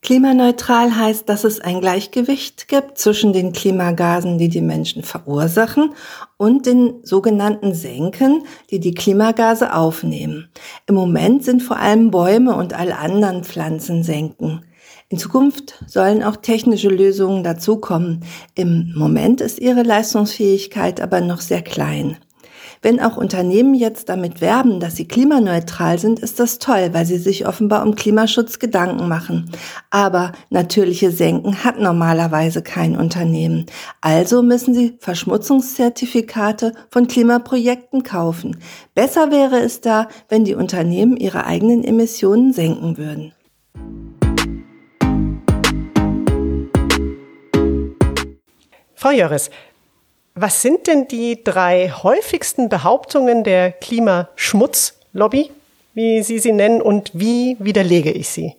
Klimaneutral 0.00 0.96
heißt, 0.96 1.28
dass 1.28 1.44
es 1.44 1.60
ein 1.60 1.80
Gleichgewicht 1.80 2.68
gibt 2.68 2.98
zwischen 2.98 3.32
den 3.32 3.52
Klimagasen, 3.52 4.38
die 4.38 4.48
die 4.48 4.60
Menschen 4.60 5.02
verursachen, 5.02 5.92
und 6.36 6.66
den 6.66 7.00
sogenannten 7.02 7.74
Senken, 7.74 8.44
die 8.70 8.78
die 8.78 8.94
Klimagase 8.94 9.74
aufnehmen. 9.74 10.50
Im 10.86 10.94
Moment 10.94 11.44
sind 11.44 11.62
vor 11.62 11.78
allem 11.78 12.10
Bäume 12.12 12.54
und 12.54 12.74
alle 12.74 12.96
anderen 12.98 13.42
Pflanzen 13.42 14.04
Senken. 14.04 14.64
In 15.08 15.18
Zukunft 15.18 15.82
sollen 15.86 16.22
auch 16.22 16.36
technische 16.36 16.90
Lösungen 16.90 17.42
dazukommen. 17.42 18.24
Im 18.54 18.92
Moment 18.94 19.40
ist 19.40 19.58
ihre 19.58 19.82
Leistungsfähigkeit 19.82 21.00
aber 21.00 21.20
noch 21.20 21.40
sehr 21.40 21.62
klein. 21.62 22.18
Wenn 22.80 23.00
auch 23.00 23.16
Unternehmen 23.16 23.74
jetzt 23.74 24.08
damit 24.08 24.40
werben, 24.40 24.78
dass 24.78 24.96
sie 24.96 25.08
klimaneutral 25.08 25.98
sind, 25.98 26.20
ist 26.20 26.38
das 26.38 26.58
toll, 26.58 26.90
weil 26.92 27.06
sie 27.06 27.18
sich 27.18 27.46
offenbar 27.46 27.84
um 27.84 27.96
Klimaschutz 27.96 28.58
Gedanken 28.58 29.08
machen. 29.08 29.50
Aber 29.90 30.32
natürliche 30.50 31.10
Senken 31.10 31.64
hat 31.64 31.80
normalerweise 31.80 32.62
kein 32.62 32.96
Unternehmen. 32.96 33.66
Also 34.00 34.42
müssen 34.42 34.74
sie 34.74 34.96
Verschmutzungszertifikate 35.00 36.72
von 36.90 37.08
Klimaprojekten 37.08 38.04
kaufen. 38.04 38.58
Besser 38.94 39.30
wäre 39.30 39.58
es 39.58 39.80
da, 39.80 40.08
wenn 40.28 40.44
die 40.44 40.54
Unternehmen 40.54 41.16
ihre 41.16 41.46
eigenen 41.46 41.82
Emissionen 41.82 42.52
senken 42.52 42.96
würden. 42.96 43.32
Frau 48.94 49.10
Jöres, 49.10 49.50
was 50.40 50.62
sind 50.62 50.86
denn 50.86 51.08
die 51.08 51.42
drei 51.42 51.90
häufigsten 51.90 52.68
Behauptungen 52.68 53.44
der 53.44 53.72
Klimaschmutzlobby, 53.72 55.50
wie 55.94 56.22
Sie 56.22 56.38
sie 56.38 56.52
nennen, 56.52 56.80
und 56.80 57.10
wie 57.14 57.56
widerlege 57.58 58.10
ich 58.10 58.28
sie? 58.28 58.54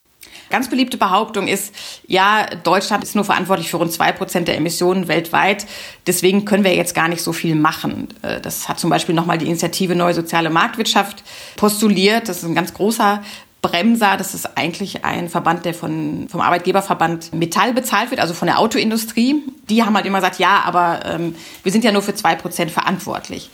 Ganz 0.50 0.67
beliebte 0.67 0.98
Behauptung 0.98 1.48
ist, 1.48 1.75
ja, 2.07 2.48
Deutschland 2.63 3.03
ist 3.03 3.15
nur 3.15 3.24
verantwortlich 3.24 3.69
für 3.69 3.77
rund 3.77 3.91
zwei 3.91 4.12
Prozent 4.12 4.48
der 4.48 4.57
Emissionen 4.57 5.07
weltweit. 5.07 5.67
Deswegen 6.07 6.43
können 6.43 6.63
wir 6.63 6.75
jetzt 6.75 6.95
gar 6.95 7.07
nicht 7.07 7.21
so 7.21 7.33
viel 7.33 7.53
machen. 7.53 8.07
Äh, 8.24 8.41
das 8.41 8.67
hat 8.67 8.79
zum 8.79 8.89
Beispiel 8.89 9.13
nochmal 9.13 9.38
die 9.38 9.45
Initiative 9.45 9.95
Neue 9.95 10.15
Soziale 10.15 10.50
Marktwirtschaft 10.50 11.24
postuliert. 11.55 12.27
Das 12.27 12.38
ist 12.38 12.45
ein 12.45 12.55
ganz 12.55 12.74
großer 12.74 13.21
Bremser, 13.61 14.15
das 14.15 14.33
ist 14.33 14.57
eigentlich 14.57 15.03
ein 15.03 15.27
Verband, 15.27 15.65
der 15.65 15.73
von, 15.73 16.27
vom 16.29 16.39
Arbeitgeberverband 16.39 17.33
Metall 17.33 17.73
bezahlt 17.73 18.09
wird, 18.09 18.21
also 18.21 18.33
von 18.33 18.47
der 18.47 18.59
Autoindustrie. 18.59 19.43
Die 19.69 19.83
haben 19.83 19.95
halt 19.95 20.05
immer 20.05 20.19
gesagt, 20.19 20.39
ja, 20.39 20.61
aber 20.63 21.01
ähm, 21.05 21.35
wir 21.63 21.71
sind 21.71 21.83
ja 21.83 21.91
nur 21.91 22.01
für 22.01 22.15
zwei 22.15 22.35
Prozent 22.35 22.71
verantwortlich. 22.71 23.49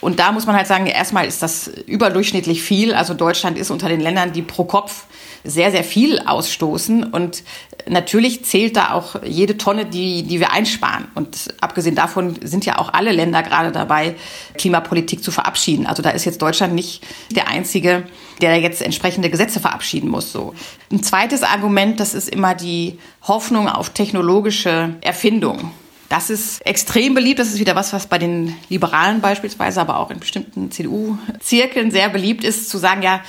Und 0.00 0.18
da 0.18 0.32
muss 0.32 0.46
man 0.46 0.56
halt 0.56 0.66
sagen, 0.66 0.86
erstmal 0.86 1.26
ist 1.26 1.42
das 1.42 1.68
überdurchschnittlich 1.68 2.62
viel. 2.62 2.92
Also 2.92 3.14
Deutschland 3.14 3.56
ist 3.56 3.70
unter 3.70 3.88
den 3.88 4.00
Ländern, 4.00 4.32
die 4.32 4.42
pro 4.42 4.64
Kopf 4.64 5.04
sehr, 5.44 5.70
sehr 5.70 5.84
viel 5.84 6.18
ausstoßen. 6.20 7.04
Und 7.04 7.42
natürlich 7.88 8.44
zählt 8.44 8.76
da 8.76 8.92
auch 8.92 9.16
jede 9.24 9.56
Tonne, 9.56 9.86
die, 9.86 10.22
die 10.22 10.40
wir 10.40 10.52
einsparen. 10.52 11.06
Und 11.14 11.54
abgesehen 11.60 11.94
davon 11.94 12.36
sind 12.42 12.66
ja 12.66 12.78
auch 12.78 12.92
alle 12.92 13.12
Länder 13.12 13.42
gerade 13.42 13.72
dabei, 13.72 14.16
Klimapolitik 14.56 15.22
zu 15.22 15.30
verabschieden. 15.30 15.86
Also 15.86 16.02
da 16.02 16.10
ist 16.10 16.24
jetzt 16.24 16.42
Deutschland 16.42 16.74
nicht 16.74 17.04
der 17.30 17.48
Einzige, 17.48 18.04
der 18.40 18.58
jetzt 18.60 18.82
entsprechende 18.82 19.30
Gesetze 19.30 19.60
verabschieden 19.60 20.08
muss. 20.08 20.32
So. 20.32 20.54
Ein 20.90 21.02
zweites 21.02 21.42
Argument, 21.42 22.00
das 22.00 22.14
ist 22.14 22.28
immer 22.28 22.54
die 22.54 22.98
Hoffnung 23.22 23.68
auf 23.68 23.90
technologische 23.90 24.96
Erfindung. 25.00 25.70
Das 26.08 26.30
ist 26.30 26.64
extrem 26.64 27.14
beliebt. 27.14 27.40
Das 27.40 27.48
ist 27.48 27.58
wieder 27.58 27.74
was, 27.74 27.92
was 27.92 28.06
bei 28.06 28.18
den 28.18 28.54
Liberalen 28.68 29.20
beispielsweise, 29.20 29.80
aber 29.80 29.98
auch 29.98 30.10
in 30.10 30.20
bestimmten 30.20 30.70
CDU-Zirkeln 30.70 31.90
sehr 31.90 32.08
beliebt 32.10 32.44
ist, 32.44 32.70
zu 32.70 32.78
sagen, 32.78 33.02
ja, 33.02 33.22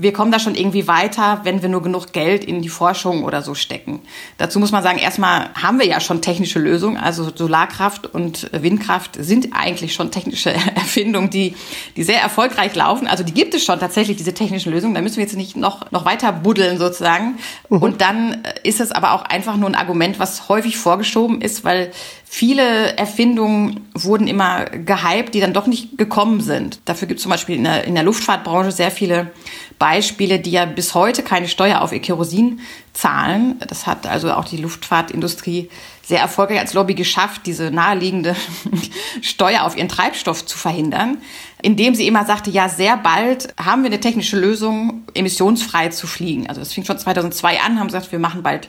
wir 0.00 0.12
kommen 0.12 0.30
da 0.30 0.38
schon 0.38 0.54
irgendwie 0.54 0.86
weiter, 0.86 1.40
wenn 1.42 1.60
wir 1.60 1.68
nur 1.68 1.82
genug 1.82 2.12
Geld 2.12 2.44
in 2.44 2.62
die 2.62 2.68
Forschung 2.68 3.24
oder 3.24 3.42
so 3.42 3.54
stecken. 3.54 4.00
Dazu 4.36 4.60
muss 4.60 4.70
man 4.70 4.82
sagen, 4.82 4.98
erstmal 4.98 5.50
haben 5.54 5.78
wir 5.78 5.86
ja 5.86 6.00
schon 6.00 6.22
technische 6.22 6.58
Lösungen. 6.58 6.96
Also 6.96 7.30
Solarkraft 7.34 8.06
und 8.06 8.48
Windkraft 8.52 9.16
sind 9.18 9.48
eigentlich 9.52 9.94
schon 9.94 10.10
technische 10.10 10.52
Erfindungen, 10.74 11.30
die, 11.30 11.56
die 11.96 12.04
sehr 12.04 12.20
erfolgreich 12.20 12.74
laufen. 12.74 13.06
Also 13.06 13.24
die 13.24 13.34
gibt 13.34 13.54
es 13.54 13.64
schon 13.64 13.80
tatsächlich, 13.80 14.16
diese 14.16 14.34
technischen 14.34 14.72
Lösungen. 14.72 14.94
Da 14.94 15.00
müssen 15.00 15.16
wir 15.16 15.24
jetzt 15.24 15.36
nicht 15.36 15.56
noch, 15.56 15.90
noch 15.90 16.04
weiter 16.04 16.32
buddeln 16.32 16.78
sozusagen. 16.78 17.38
Mhm. 17.68 17.78
Und 17.82 18.00
dann 18.00 18.42
ist 18.62 18.80
es 18.80 18.92
aber 18.92 19.12
auch 19.12 19.22
einfach 19.22 19.56
nur 19.56 19.68
ein 19.68 19.74
Argument, 19.74 20.18
was 20.18 20.48
häufig 20.48 20.76
vorgeschoben 20.76 21.40
ist, 21.40 21.64
weil 21.64 21.90
viele 22.30 22.96
Erfindungen 22.96 23.88
wurden 23.94 24.26
immer 24.26 24.66
gehypt, 24.66 25.34
die 25.34 25.40
dann 25.40 25.54
doch 25.54 25.66
nicht 25.66 25.96
gekommen 25.96 26.40
sind. 26.40 26.78
Dafür 26.84 27.08
gibt 27.08 27.18
es 27.18 27.22
zum 27.22 27.30
Beispiel 27.30 27.56
in 27.56 27.64
der, 27.64 27.84
in 27.84 27.94
der 27.94 28.04
Luftfahrtbranche 28.04 28.70
sehr 28.70 28.90
viele 28.90 29.30
Beispiele, 29.78 30.38
die 30.38 30.50
ja 30.50 30.66
bis 30.66 30.94
heute 30.94 31.22
keine 31.22 31.48
Steuer 31.48 31.80
auf 31.80 31.92
ihr 31.92 32.00
Kerosin 32.00 32.60
zahlen. 32.92 33.58
Das 33.66 33.86
hat 33.86 34.06
also 34.06 34.32
auch 34.32 34.44
die 34.44 34.58
Luftfahrtindustrie 34.58 35.70
sehr 36.02 36.20
erfolgreich 36.20 36.58
als 36.58 36.74
Lobby 36.74 36.94
geschafft, 36.94 37.42
diese 37.46 37.70
naheliegende 37.70 38.36
Steuer 39.22 39.62
auf 39.62 39.76
ihren 39.76 39.88
Treibstoff 39.88 40.44
zu 40.44 40.58
verhindern, 40.58 41.18
indem 41.62 41.94
sie 41.94 42.06
immer 42.06 42.26
sagte, 42.26 42.50
ja, 42.50 42.68
sehr 42.68 42.96
bald 42.96 43.54
haben 43.62 43.82
wir 43.82 43.90
eine 43.90 44.00
technische 44.00 44.38
Lösung, 44.38 45.04
emissionsfrei 45.14 45.88
zu 45.88 46.06
fliegen. 46.06 46.46
Also 46.48 46.60
das 46.60 46.72
fing 46.72 46.84
schon 46.84 46.98
2002 46.98 47.60
an, 47.60 47.78
haben 47.78 47.88
gesagt, 47.88 48.12
wir 48.12 48.18
machen 48.18 48.42
bald 48.42 48.68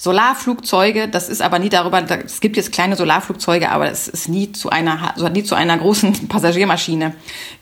Solarflugzeuge, 0.00 1.08
das 1.08 1.28
ist 1.28 1.42
aber 1.42 1.58
nie 1.58 1.68
darüber, 1.68 2.02
es 2.24 2.40
gibt 2.40 2.56
jetzt 2.56 2.72
kleine 2.72 2.96
Solarflugzeuge, 2.96 3.68
aber 3.68 3.90
es 3.90 4.08
ist 4.08 4.30
nie 4.30 4.50
zu 4.50 4.70
einer, 4.70 5.12
also 5.12 5.26
hat 5.26 5.34
nie 5.34 5.44
zu 5.44 5.54
einer 5.54 5.76
großen 5.76 6.26
Passagiermaschine 6.28 7.12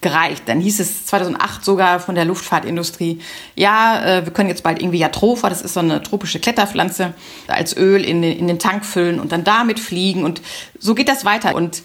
gereicht. 0.00 0.44
Dann 0.46 0.60
hieß 0.60 0.78
es 0.78 1.06
2008 1.06 1.64
sogar 1.64 1.98
von 1.98 2.14
der 2.14 2.24
Luftfahrtindustrie, 2.24 3.18
ja, 3.56 4.04
äh, 4.04 4.24
wir 4.24 4.32
können 4.32 4.48
jetzt 4.48 4.62
bald 4.62 4.80
irgendwie 4.80 4.98
Jatropha, 5.00 5.48
das 5.48 5.62
ist 5.62 5.74
so 5.74 5.80
eine 5.80 6.00
tropische 6.00 6.38
Kletterpflanze, 6.38 7.12
als 7.48 7.76
Öl 7.76 8.04
in 8.04 8.22
den, 8.22 8.38
in 8.38 8.46
den 8.46 8.60
Tank 8.60 8.84
füllen 8.84 9.18
und 9.18 9.32
dann 9.32 9.42
damit 9.42 9.80
fliegen 9.80 10.22
und 10.22 10.40
so 10.78 10.94
geht 10.94 11.08
das 11.08 11.24
weiter. 11.24 11.56
Und 11.56 11.82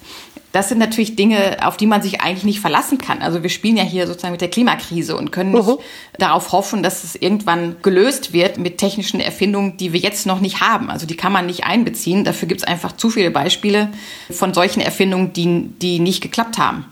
das 0.54 0.68
sind 0.68 0.78
natürlich 0.78 1.16
Dinge, 1.16 1.56
auf 1.66 1.76
die 1.76 1.86
man 1.88 2.00
sich 2.00 2.20
eigentlich 2.20 2.44
nicht 2.44 2.60
verlassen 2.60 2.98
kann. 2.98 3.22
Also 3.22 3.42
wir 3.42 3.50
spielen 3.50 3.76
ja 3.76 3.82
hier 3.82 4.06
sozusagen 4.06 4.30
mit 4.30 4.40
der 4.40 4.50
Klimakrise 4.50 5.16
und 5.16 5.32
können 5.32 5.50
nicht 5.50 5.66
uh 5.66 5.80
darauf 6.16 6.52
hoffen, 6.52 6.84
dass 6.84 7.02
es 7.02 7.16
irgendwann 7.16 7.74
gelöst 7.82 8.32
wird 8.32 8.56
mit 8.56 8.78
technischen 8.78 9.18
Erfindungen, 9.18 9.76
die 9.78 9.92
wir 9.92 9.98
jetzt 9.98 10.26
noch 10.26 10.38
nicht 10.38 10.60
haben. 10.60 10.90
Also 10.90 11.06
die 11.06 11.16
kann 11.16 11.32
man 11.32 11.46
nicht 11.46 11.64
einbeziehen. 11.64 12.22
Dafür 12.22 12.46
gibt 12.46 12.60
es 12.60 12.66
einfach 12.66 12.92
zu 12.92 13.10
viele 13.10 13.32
Beispiele 13.32 13.88
von 14.30 14.54
solchen 14.54 14.80
Erfindungen, 14.80 15.32
die, 15.32 15.70
die 15.82 15.98
nicht 15.98 16.20
geklappt 16.20 16.56
haben. 16.56 16.84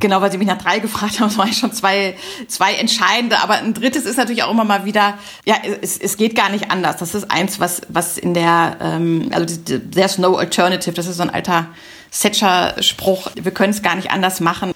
Genau, 0.00 0.20
weil 0.20 0.30
Sie 0.32 0.38
mich 0.38 0.48
nach 0.48 0.58
drei 0.58 0.80
gefragt 0.80 1.20
haben, 1.20 1.36
waren 1.36 1.52
schon 1.52 1.72
zwei, 1.72 2.16
zwei 2.48 2.74
entscheidende. 2.74 3.40
Aber 3.42 3.54
ein 3.54 3.74
drittes 3.74 4.04
ist 4.04 4.16
natürlich 4.16 4.42
auch 4.42 4.50
immer 4.50 4.64
mal 4.64 4.84
wieder, 4.84 5.18
ja, 5.44 5.56
es, 5.82 5.98
es 5.98 6.16
geht 6.16 6.34
gar 6.34 6.50
nicht 6.50 6.70
anders. 6.70 6.96
Das 6.96 7.14
ist 7.14 7.30
eins, 7.30 7.60
was, 7.60 7.82
was 7.88 8.18
in 8.18 8.34
der, 8.34 8.76
ähm, 8.80 9.30
also 9.32 9.56
there's 9.66 10.18
no 10.18 10.36
alternative, 10.36 10.94
das 10.94 11.06
ist 11.06 11.18
so 11.18 11.22
ein 11.22 11.30
alter 11.30 11.68
Thatcher-Spruch, 12.10 13.30
wir 13.34 13.52
können 13.52 13.70
es 13.70 13.82
gar 13.82 13.96
nicht 13.96 14.10
anders 14.10 14.40
machen. 14.40 14.72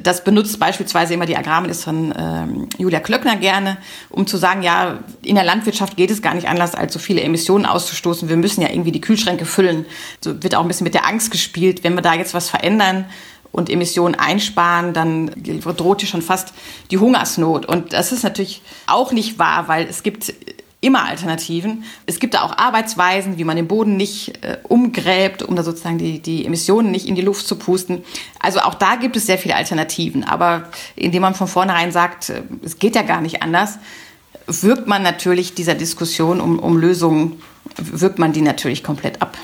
Das 0.00 0.24
benutzt 0.24 0.58
beispielsweise 0.58 1.14
immer 1.14 1.26
die 1.26 1.36
Agrarministerin 1.36 2.12
äh, 2.12 2.82
Julia 2.82 3.00
Klöckner 3.00 3.36
gerne, 3.36 3.76
um 4.10 4.26
zu 4.26 4.36
sagen, 4.36 4.62
ja, 4.62 4.98
in 5.22 5.34
der 5.34 5.44
Landwirtschaft 5.44 5.96
geht 5.96 6.10
es 6.10 6.20
gar 6.20 6.34
nicht 6.34 6.48
anders, 6.48 6.74
als 6.74 6.92
so 6.92 6.98
viele 6.98 7.20
Emissionen 7.20 7.64
auszustoßen. 7.64 8.28
Wir 8.28 8.36
müssen 8.36 8.60
ja 8.60 8.70
irgendwie 8.70 8.92
die 8.92 9.00
Kühlschränke 9.00 9.44
füllen. 9.44 9.86
So 10.20 10.42
wird 10.42 10.54
auch 10.54 10.62
ein 10.62 10.68
bisschen 10.68 10.84
mit 10.84 10.94
der 10.94 11.06
Angst 11.06 11.30
gespielt, 11.30 11.84
wenn 11.84 11.94
wir 11.94 12.02
da 12.02 12.14
jetzt 12.14 12.34
was 12.34 12.48
verändern 12.48 13.06
und 13.54 13.70
Emissionen 13.70 14.16
einsparen, 14.16 14.92
dann 14.92 15.30
droht 15.76 16.00
hier 16.00 16.08
schon 16.08 16.22
fast 16.22 16.52
die 16.90 16.98
Hungersnot. 16.98 17.66
Und 17.66 17.92
das 17.92 18.10
ist 18.10 18.24
natürlich 18.24 18.62
auch 18.88 19.12
nicht 19.12 19.38
wahr, 19.38 19.68
weil 19.68 19.86
es 19.86 20.02
gibt 20.02 20.34
immer 20.80 21.04
Alternativen. 21.04 21.84
Es 22.04 22.18
gibt 22.18 22.34
da 22.34 22.42
auch 22.42 22.58
Arbeitsweisen, 22.58 23.38
wie 23.38 23.44
man 23.44 23.56
den 23.56 23.68
Boden 23.68 23.96
nicht 23.96 24.44
äh, 24.44 24.58
umgräbt, 24.64 25.44
um 25.44 25.54
da 25.54 25.62
sozusagen 25.62 25.98
die, 25.98 26.18
die 26.18 26.44
Emissionen 26.44 26.90
nicht 26.90 27.06
in 27.06 27.14
die 27.14 27.22
Luft 27.22 27.46
zu 27.46 27.56
pusten. 27.56 28.04
Also 28.40 28.58
auch 28.58 28.74
da 28.74 28.96
gibt 28.96 29.16
es 29.16 29.24
sehr 29.24 29.38
viele 29.38 29.54
Alternativen. 29.54 30.24
Aber 30.24 30.68
indem 30.96 31.22
man 31.22 31.36
von 31.36 31.46
vornherein 31.46 31.92
sagt, 31.92 32.30
äh, 32.30 32.42
es 32.64 32.80
geht 32.80 32.96
ja 32.96 33.02
gar 33.02 33.20
nicht 33.20 33.40
anders, 33.40 33.78
wirkt 34.48 34.88
man 34.88 35.02
natürlich 35.02 35.54
dieser 35.54 35.76
Diskussion 35.76 36.40
um, 36.40 36.58
um 36.58 36.76
Lösungen, 36.76 37.40
wirkt 37.76 38.18
man 38.18 38.32
die 38.32 38.42
natürlich 38.42 38.82
komplett 38.82 39.22
ab. 39.22 39.38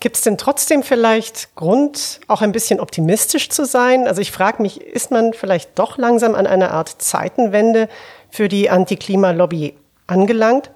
Gibt 0.00 0.16
es 0.16 0.22
denn 0.22 0.38
trotzdem 0.38 0.84
vielleicht 0.84 1.56
Grund, 1.56 2.20
auch 2.28 2.40
ein 2.40 2.52
bisschen 2.52 2.78
optimistisch 2.78 3.50
zu 3.50 3.64
sein? 3.64 4.06
Also 4.06 4.20
ich 4.20 4.30
frage 4.30 4.62
mich, 4.62 4.80
ist 4.80 5.10
man 5.10 5.32
vielleicht 5.32 5.76
doch 5.78 5.98
langsam 5.98 6.36
an 6.36 6.46
einer 6.46 6.70
Art 6.70 7.02
Zeitenwende 7.02 7.88
für 8.30 8.48
die 8.48 8.70
Anti-Klima-Lobby 8.70 9.76
angelangt. 10.06 10.70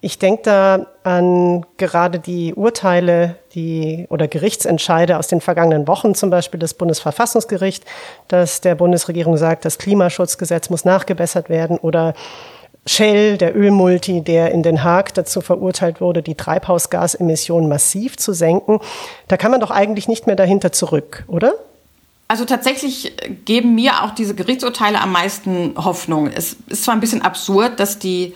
Ich 0.00 0.18
denke 0.18 0.42
da 0.42 0.86
an 1.02 1.64
gerade 1.78 2.18
die 2.18 2.52
Urteile, 2.52 3.36
die 3.54 4.06
oder 4.10 4.28
Gerichtsentscheide 4.28 5.18
aus 5.18 5.28
den 5.28 5.40
vergangenen 5.40 5.88
Wochen, 5.88 6.14
zum 6.14 6.28
Beispiel 6.28 6.60
das 6.60 6.74
Bundesverfassungsgericht, 6.74 7.84
dass 8.28 8.60
der 8.60 8.74
Bundesregierung 8.74 9.36
sagt, 9.36 9.64
das 9.64 9.78
Klimaschutzgesetz 9.78 10.68
muss 10.68 10.84
nachgebessert 10.84 11.48
werden 11.48 11.78
oder 11.78 12.12
Shell, 12.86 13.38
der 13.38 13.56
Ölmulti, 13.56 14.20
der 14.22 14.52
in 14.52 14.62
Den 14.62 14.84
Haag 14.84 15.14
dazu 15.14 15.40
verurteilt 15.40 16.00
wurde, 16.00 16.22
die 16.22 16.34
Treibhausgasemissionen 16.34 17.68
massiv 17.68 18.16
zu 18.16 18.32
senken. 18.32 18.80
Da 19.28 19.36
kann 19.36 19.50
man 19.50 19.60
doch 19.60 19.70
eigentlich 19.70 20.06
nicht 20.06 20.26
mehr 20.26 20.36
dahinter 20.36 20.70
zurück, 20.72 21.24
oder? 21.26 21.54
Also 22.28 22.44
tatsächlich 22.44 23.12
geben 23.44 23.74
mir 23.74 24.02
auch 24.02 24.10
diese 24.10 24.34
Gerichtsurteile 24.34 25.00
am 25.00 25.12
meisten 25.12 25.74
Hoffnung. 25.76 26.28
Es 26.28 26.56
ist 26.68 26.84
zwar 26.84 26.94
ein 26.94 27.00
bisschen 27.00 27.22
absurd, 27.22 27.80
dass 27.80 27.98
die 27.98 28.34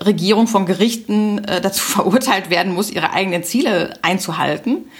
Regierung 0.00 0.46
von 0.46 0.66
Gerichten 0.66 1.44
äh, 1.44 1.60
dazu 1.60 1.82
verurteilt 1.84 2.50
werden 2.50 2.72
muss, 2.72 2.90
ihre 2.90 3.12
eigenen 3.12 3.44
Ziele 3.44 3.94
einzuhalten. 4.02 4.90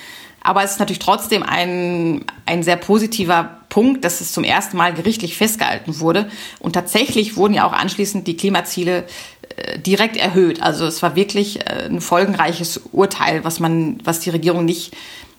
Aber 0.45 0.63
es 0.63 0.73
ist 0.73 0.79
natürlich 0.79 1.01
trotzdem 1.01 1.43
ein, 1.43 2.25
ein 2.45 2.63
sehr 2.63 2.77
positiver 2.77 3.59
Punkt, 3.71 4.05
dass 4.05 4.21
es 4.21 4.33
zum 4.33 4.45
ersten 4.45 4.77
Mal 4.77 4.93
gerichtlich 4.93 5.37
festgehalten 5.37 5.99
wurde. 5.99 6.31
Und 6.61 6.75
tatsächlich 6.75 7.37
wurden 7.37 7.55
ja 7.55 7.67
auch 7.67 7.73
anschließend 7.73 8.29
die 8.29 8.37
Klimaziele 8.37 9.07
äh, 9.57 9.79
direkt 9.79 10.17
erhöht. 10.17 10.63
Also 10.63 10.85
es 10.85 11.03
war 11.03 11.17
wirklich 11.17 11.61
äh, 11.61 11.87
ein 11.87 12.03
folgenreiches 12.03 12.83
Urteil, 12.93 13.43
was 13.43 13.59
man, 13.59 13.99
was 14.05 14.21
die 14.21 14.31
Regierung 14.31 14.67
nicht 14.67 14.93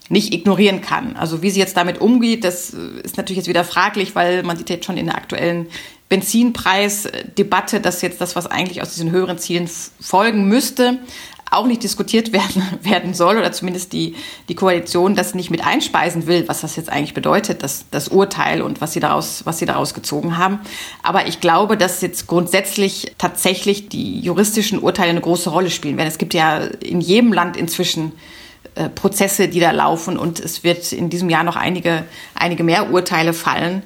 nicht 0.10 0.34
ignorieren 0.34 0.82
kann. 0.82 1.16
Also 1.16 1.42
wie 1.42 1.50
sie 1.50 1.60
jetzt 1.60 1.78
damit 1.78 2.00
umgeht, 2.00 2.44
das 2.44 2.74
äh, 2.74 3.02
ist 3.04 3.18
natürlich 3.18 3.38
jetzt 3.38 3.48
wieder 3.48 3.64
fraglich, 3.64 4.16
weil 4.16 4.44
man 4.44 4.58
sieht 4.58 4.70
jetzt 4.70 4.86
schon 4.86 4.98
in 4.98 5.08
der 5.08 5.16
aktuellen 5.16 5.68
Benzinpreisdebatte, 6.10 7.82
dass 7.82 8.02
jetzt 8.02 8.22
das, 8.22 8.36
was 8.36 8.46
eigentlich 8.46 8.82
aus 8.82 8.94
diesen 8.94 9.12
höheren 9.12 9.40
Zielen 9.40 9.68
folgen 10.00 10.48
müsste, 10.48 11.00
auch 11.52 11.66
nicht 11.66 11.84
diskutiert 11.84 12.34
werden, 12.34 12.64
werden 12.82 13.14
soll 13.16 13.38
oder 13.38 13.52
zumindest 13.52 13.94
die, 13.94 14.16
die 14.48 14.56
Koalition 14.56 15.16
das 15.16 15.34
nicht 15.34 15.50
mit 15.50 15.66
einspeisen 15.66 16.28
will, 16.28 16.48
was 16.48 16.62
das 16.62 16.76
jetzt 16.76 16.92
eigentlich 16.92 17.16
bedeutet, 17.16 17.64
das, 17.64 17.86
das 17.90 18.10
Urteil 18.10 18.62
und 18.62 18.82
was 18.82 18.94
sie, 18.94 19.00
daraus, 19.00 19.46
was 19.46 19.58
sie 19.58 19.66
daraus 19.66 19.96
gezogen 19.96 20.38
haben. 20.38 20.60
Aber 21.02 21.28
ich 21.28 21.40
glaube, 21.40 21.78
dass 21.78 22.02
jetzt 22.02 22.28
grundsätzlich 22.28 23.14
tatsächlich 23.18 23.90
die 23.90 24.20
juristischen 24.20 24.78
Urteile 24.78 25.10
eine 25.10 25.22
große 25.22 25.50
Rolle 25.50 25.72
spielen 25.72 25.98
werden. 25.98 26.10
Es 26.10 26.20
gibt 26.20 26.36
ja 26.36 26.58
in 26.60 27.02
jedem 27.02 27.34
Land 27.34 27.58
inzwischen 27.58 28.12
äh, 28.76 28.90
Prozesse, 28.90 29.48
die 29.48 29.60
da 29.60 29.72
laufen 29.72 30.18
und 30.18 30.40
es 30.40 30.64
wird 30.64 30.92
in 30.92 31.10
diesem 31.10 31.30
Jahr 31.30 31.44
noch 31.44 31.56
einige, 31.56 32.04
einige 32.36 32.64
mehr 32.64 32.92
Urteile 32.92 33.34
fallen. 33.34 33.84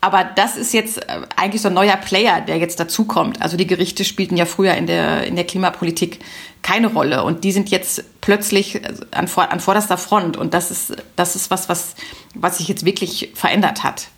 Aber 0.00 0.24
das 0.24 0.56
ist 0.56 0.72
jetzt 0.72 0.98
äh, 1.08 1.22
eigentlich 1.36 1.62
so 1.62 1.68
ein 1.68 1.74
neuer 1.74 1.96
Player, 1.96 2.40
der 2.40 2.58
jetzt 2.58 2.78
dazukommt. 2.78 3.42
Also 3.42 3.56
die 3.56 3.66
Gerichte 3.66 4.04
spielten 4.04 4.36
ja 4.36 4.44
früher 4.44 4.74
in 4.74 4.86
der, 4.86 5.24
in 5.24 5.34
der 5.34 5.44
Klimapolitik 5.44 6.20
keine 6.62 6.88
Rolle 6.88 7.24
und 7.24 7.44
die 7.44 7.52
sind 7.52 7.70
jetzt 7.70 8.04
plötzlich 8.20 8.76
äh, 8.76 8.92
an, 9.10 9.28
an 9.34 9.60
vorderster 9.60 9.98
Front 9.98 10.36
und 10.36 10.54
das 10.54 10.70
ist, 10.70 10.96
das 11.16 11.36
ist 11.36 11.50
was, 11.50 11.68
was, 11.68 11.94
was 12.34 12.58
sich 12.58 12.68
jetzt 12.68 12.84
wirklich 12.84 13.32
verändert 13.34 13.82
hat. 13.82 14.08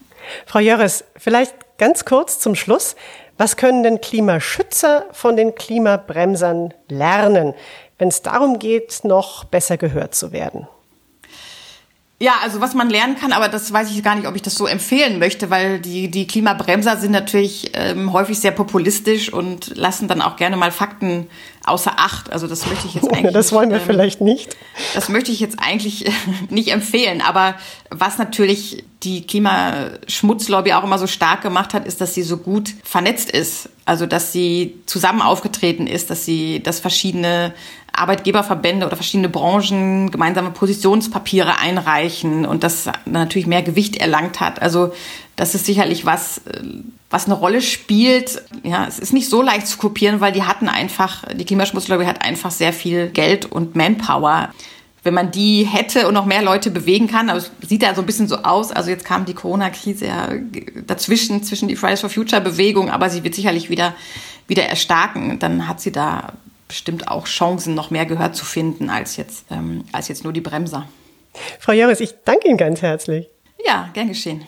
Frau 0.47 0.59
Jöres, 0.59 1.05
vielleicht 1.17 1.55
ganz 1.79 2.05
kurz 2.05 2.39
zum 2.39 2.55
Schluss. 2.55 2.95
Was 3.39 3.57
können 3.57 3.83
denn 3.83 4.03
Klimaschützer 4.03 5.07
von 5.13 5.35
den 5.35 5.55
Klimabremsern 5.55 6.75
lernen? 6.89 7.55
Wenn 8.01 8.09
es 8.09 8.23
darum 8.23 8.59
geht, 8.59 9.05
noch 9.05 9.45
besser 9.45 9.77
gehört 9.77 10.15
zu 10.15 10.33
werden? 10.33 10.67
Ja, 12.23 12.35
also 12.43 12.61
was 12.61 12.75
man 12.75 12.91
lernen 12.91 13.17
kann, 13.17 13.33
aber 13.33 13.49
das 13.49 13.73
weiß 13.73 13.91
ich 13.91 14.03
gar 14.03 14.15
nicht, 14.15 14.27
ob 14.27 14.37
ich 14.37 14.43
das 14.43 14.55
so 14.55 14.67
empfehlen 14.67 15.19
möchte, 15.19 15.49
weil 15.49 15.81
die, 15.81 16.11
die 16.11 16.27
Klimabremser 16.27 16.99
sind 16.99 17.13
natürlich 17.13 17.71
ähm, 17.73 18.13
häufig 18.13 18.39
sehr 18.39 18.51
populistisch 18.51 19.33
und 19.33 19.75
lassen 19.77 20.07
dann 20.07 20.21
auch 20.21 20.37
gerne 20.37 20.59
mal 20.59 20.71
Fakten 20.71 21.29
außer 21.65 21.93
Acht. 21.97 22.31
Also 22.31 22.47
das 22.47 22.67
möchte 22.67 22.89
ich 22.89 22.95
jetzt 22.95 23.09
eigentlich. 23.13 23.33
das 23.33 23.53
wollen 23.53 23.71
wir 23.71 23.79
ähm, 23.79 23.87
vielleicht 23.87 24.21
nicht. 24.21 24.55
Das 24.95 25.09
möchte 25.09 25.33
ich 25.33 25.41
jetzt 25.41 25.59
eigentlich 25.61 26.13
nicht 26.51 26.73
empfehlen. 26.73 27.23
Aber 27.23 27.55
was 27.89 28.19
natürlich 28.19 28.85
die 29.03 29.27
Klimaschmutzlobby 29.27 30.75
auch 30.75 30.85
immer 30.85 30.99
so 30.99 31.07
stark 31.07 31.41
gemacht 31.41 31.73
hat, 31.73 31.87
ist, 31.87 32.03
dass 32.03 32.13
sie 32.13 32.23
so 32.23 32.37
gut 32.37 32.75
vernetzt 32.85 33.31
ist. 33.31 33.71
Also 33.87 34.05
dass 34.05 34.31
sie 34.33 34.79
zusammen 34.85 35.23
aufgetreten 35.23 35.87
ist, 35.87 36.11
dass 36.11 36.27
sie, 36.27 36.63
dass 36.63 36.81
verschiedene 36.81 37.55
Arbeitgeberverbände 38.01 38.87
oder 38.87 38.97
verschiedene 38.97 39.29
Branchen 39.29 40.11
gemeinsame 40.11 40.51
Positionspapiere 40.51 41.59
einreichen 41.59 42.47
und 42.47 42.65
das 42.65 42.89
natürlich 43.05 43.47
mehr 43.47 43.63
Gewicht 43.63 43.97
erlangt 43.97 44.41
hat. 44.41 44.63
Also 44.63 44.93
das 45.37 45.55
ist 45.55 45.67
sicherlich 45.67 46.05
was, 46.05 46.39
äh, 46.39 46.63
was 47.09 47.27
eine 47.27 47.35
Rolle 47.35 47.63
spielt. 47.63 48.43
Ja, 48.63 48.87
es 48.87 48.99
ist 48.99 49.13
nicht 49.13 49.29
so 49.29 49.43
leicht 49.43 49.67
zu 49.67 49.79
kopieren, 49.79 50.21
weil 50.21 50.33
die 50.33 50.43
hatten 50.43 50.69
einfach, 50.69 51.25
die 51.35 51.45
Klimaschmutzlobby 51.45 52.05
hat 52.05 52.23
einfach 52.23 52.51
sehr 52.51 52.73
viel 52.73 53.09
Geld 53.09 53.47
und 53.47 53.75
Manpower. 53.75 54.51
Wenn 55.03 55.15
man 55.15 55.31
die 55.31 55.65
hätte 55.65 56.07
und 56.09 56.13
noch 56.15 56.27
mehr 56.27 56.43
Leute 56.43 56.71
bewegen 56.71 57.07
kann, 57.07 57.31
aber 57.31 57.39
es 57.39 57.51
sieht 57.67 57.83
ja 57.83 57.95
so 57.95 58.03
ein 58.03 58.07
bisschen 58.07 58.29
so 58.29 58.37
aus. 58.43 58.71
Also 58.71 58.91
jetzt 58.91 59.07
kam 59.07 59.25
die 59.25 59.33
Corona-Krise 59.33 60.07
ja 60.07 60.29
dazwischen, 60.87 61.43
zwischen 61.43 61.69
die 61.69 61.77
Fridays 61.77 62.03
for 62.03 62.11
Future 62.11 62.43
Bewegung, 62.43 62.91
aber 62.91 63.09
sie 63.09 63.25
wird 63.25 63.35
sicherlich 63.35 63.71
wieder, 63.71 63.95
wieder 64.47 64.65
erstarken. 64.65 65.39
Dann 65.39 65.67
hat 65.67 65.81
sie 65.81 65.91
da 65.91 66.35
bestimmt 66.71 67.09
auch 67.09 67.27
Chancen, 67.27 67.75
noch 67.75 67.91
mehr 67.91 68.07
Gehör 68.07 68.33
zu 68.33 68.45
finden 68.45 68.91
als 68.91 69.17
jetzt, 69.17 69.45
ähm, 69.51 69.85
als 69.91 70.07
jetzt 70.07 70.23
nur 70.23 70.33
die 70.33 70.41
Bremser. 70.41 70.89
Frau 71.59 71.73
Jörres, 71.73 71.99
ich 71.99 72.15
danke 72.25 72.47
Ihnen 72.47 72.59
ganz 72.59 72.81
herzlich. 72.81 73.29
Ja, 73.67 73.91
gern 73.93 74.07
geschehen. 74.07 74.47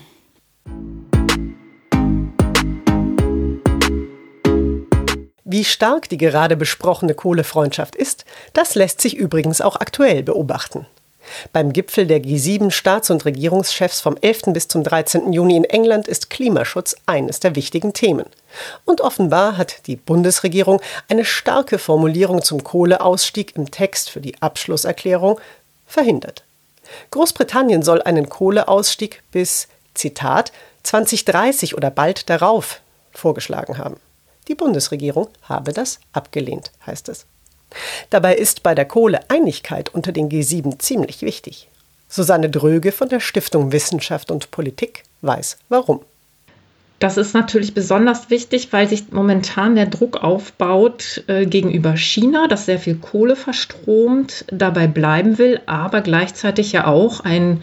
Wie 5.44 5.64
stark 5.64 6.08
die 6.08 6.16
gerade 6.16 6.56
besprochene 6.56 7.14
Kohlefreundschaft 7.14 7.96
ist, 7.96 8.24
das 8.52 8.76
lässt 8.76 9.00
sich 9.00 9.16
übrigens 9.16 9.60
auch 9.60 9.74
aktuell 9.74 10.22
beobachten. 10.22 10.86
Beim 11.52 11.72
Gipfel 11.72 12.06
der 12.06 12.22
G7-Staats- 12.22 13.10
und 13.10 13.24
Regierungschefs 13.24 14.00
vom 14.00 14.16
11. 14.20 14.52
bis 14.52 14.68
zum 14.68 14.82
13. 14.82 15.32
Juni 15.32 15.56
in 15.56 15.64
England 15.64 16.08
ist 16.08 16.30
Klimaschutz 16.30 16.96
eines 17.06 17.40
der 17.40 17.54
wichtigen 17.54 17.92
Themen. 17.92 18.26
Und 18.84 19.00
offenbar 19.00 19.56
hat 19.56 19.86
die 19.86 19.96
Bundesregierung 19.96 20.80
eine 21.08 21.24
starke 21.24 21.78
Formulierung 21.78 22.42
zum 22.42 22.62
Kohleausstieg 22.64 23.56
im 23.56 23.70
Text 23.70 24.10
für 24.10 24.20
die 24.20 24.40
Abschlusserklärung 24.42 25.40
verhindert. 25.86 26.44
Großbritannien 27.10 27.82
soll 27.82 28.02
einen 28.02 28.28
Kohleausstieg 28.28 29.22
bis, 29.30 29.68
Zitat, 29.94 30.52
2030 30.82 31.76
oder 31.76 31.90
bald 31.90 32.28
darauf 32.28 32.80
vorgeschlagen 33.12 33.78
haben. 33.78 33.96
Die 34.48 34.54
Bundesregierung 34.54 35.28
habe 35.42 35.72
das 35.72 36.00
abgelehnt, 36.12 36.72
heißt 36.86 37.08
es. 37.08 37.26
Dabei 38.12 38.34
ist 38.34 38.62
bei 38.62 38.74
der 38.74 38.84
Kohle 38.84 39.20
Einigkeit 39.28 39.88
unter 39.94 40.12
den 40.12 40.28
G7 40.28 40.78
ziemlich 40.78 41.22
wichtig. 41.22 41.70
Susanne 42.08 42.50
Dröge 42.50 42.92
von 42.92 43.08
der 43.08 43.20
Stiftung 43.20 43.72
Wissenschaft 43.72 44.30
und 44.30 44.50
Politik 44.50 45.04
weiß 45.22 45.56
warum. 45.70 46.00
Das 46.98 47.16
ist 47.16 47.32
natürlich 47.32 47.72
besonders 47.72 48.28
wichtig, 48.28 48.70
weil 48.70 48.86
sich 48.86 49.12
momentan 49.12 49.76
der 49.76 49.86
Druck 49.86 50.22
aufbaut 50.22 51.24
äh, 51.26 51.46
gegenüber 51.46 51.96
China, 51.96 52.48
das 52.48 52.66
sehr 52.66 52.78
viel 52.78 52.96
Kohle 52.96 53.34
verstromt, 53.34 54.44
dabei 54.48 54.88
bleiben 54.88 55.38
will, 55.38 55.62
aber 55.64 56.02
gleichzeitig 56.02 56.72
ja 56.72 56.86
auch 56.86 57.20
ein 57.20 57.62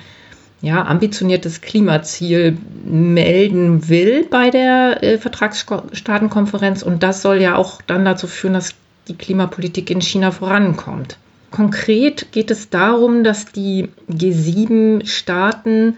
ja, 0.62 0.84
ambitioniertes 0.84 1.62
Klimaziel 1.62 2.58
melden 2.86 3.88
will 3.88 4.26
bei 4.28 4.50
der 4.50 5.04
äh, 5.04 5.20
Vertragsstaatenkonferenz. 5.20 6.82
Und 6.82 7.04
das 7.04 7.22
soll 7.22 7.40
ja 7.40 7.56
auch 7.56 7.84
dann 7.84 8.04
dazu 8.04 8.26
führen, 8.26 8.56
dass 8.56 8.74
die 9.10 9.18
Klimapolitik 9.18 9.90
in 9.90 10.02
China 10.02 10.32
vorankommt. 10.32 11.18
Konkret 11.52 12.32
geht 12.32 12.52
es 12.52 12.70
darum, 12.70 13.24
dass 13.24 13.52
die 13.52 13.90
G7-Staaten 14.10 15.98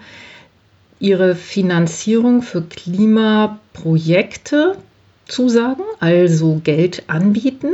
ihre 1.00 1.36
Finanzierung 1.36 2.42
für 2.42 2.62
Klimaprojekte 2.62 4.78
zusagen, 5.28 5.84
also 6.00 6.62
Geld 6.64 7.04
anbieten, 7.08 7.74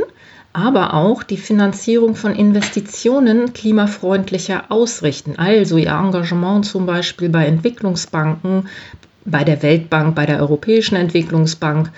aber 0.52 0.94
auch 0.94 1.22
die 1.22 1.36
Finanzierung 1.36 2.16
von 2.16 2.34
Investitionen 2.34 3.52
klimafreundlicher 3.52 4.64
ausrichten, 4.70 5.34
also 5.36 5.76
ihr 5.76 5.90
Engagement 5.90 6.66
zum 6.66 6.86
Beispiel 6.86 7.28
bei 7.28 7.46
Entwicklungsbanken, 7.46 8.68
bei 9.30 9.44
der 9.44 9.62
Weltbank, 9.62 10.14
bei 10.14 10.24
der 10.26 10.40
Europäischen 10.40 10.96
Entwicklungsbank, 10.96 11.90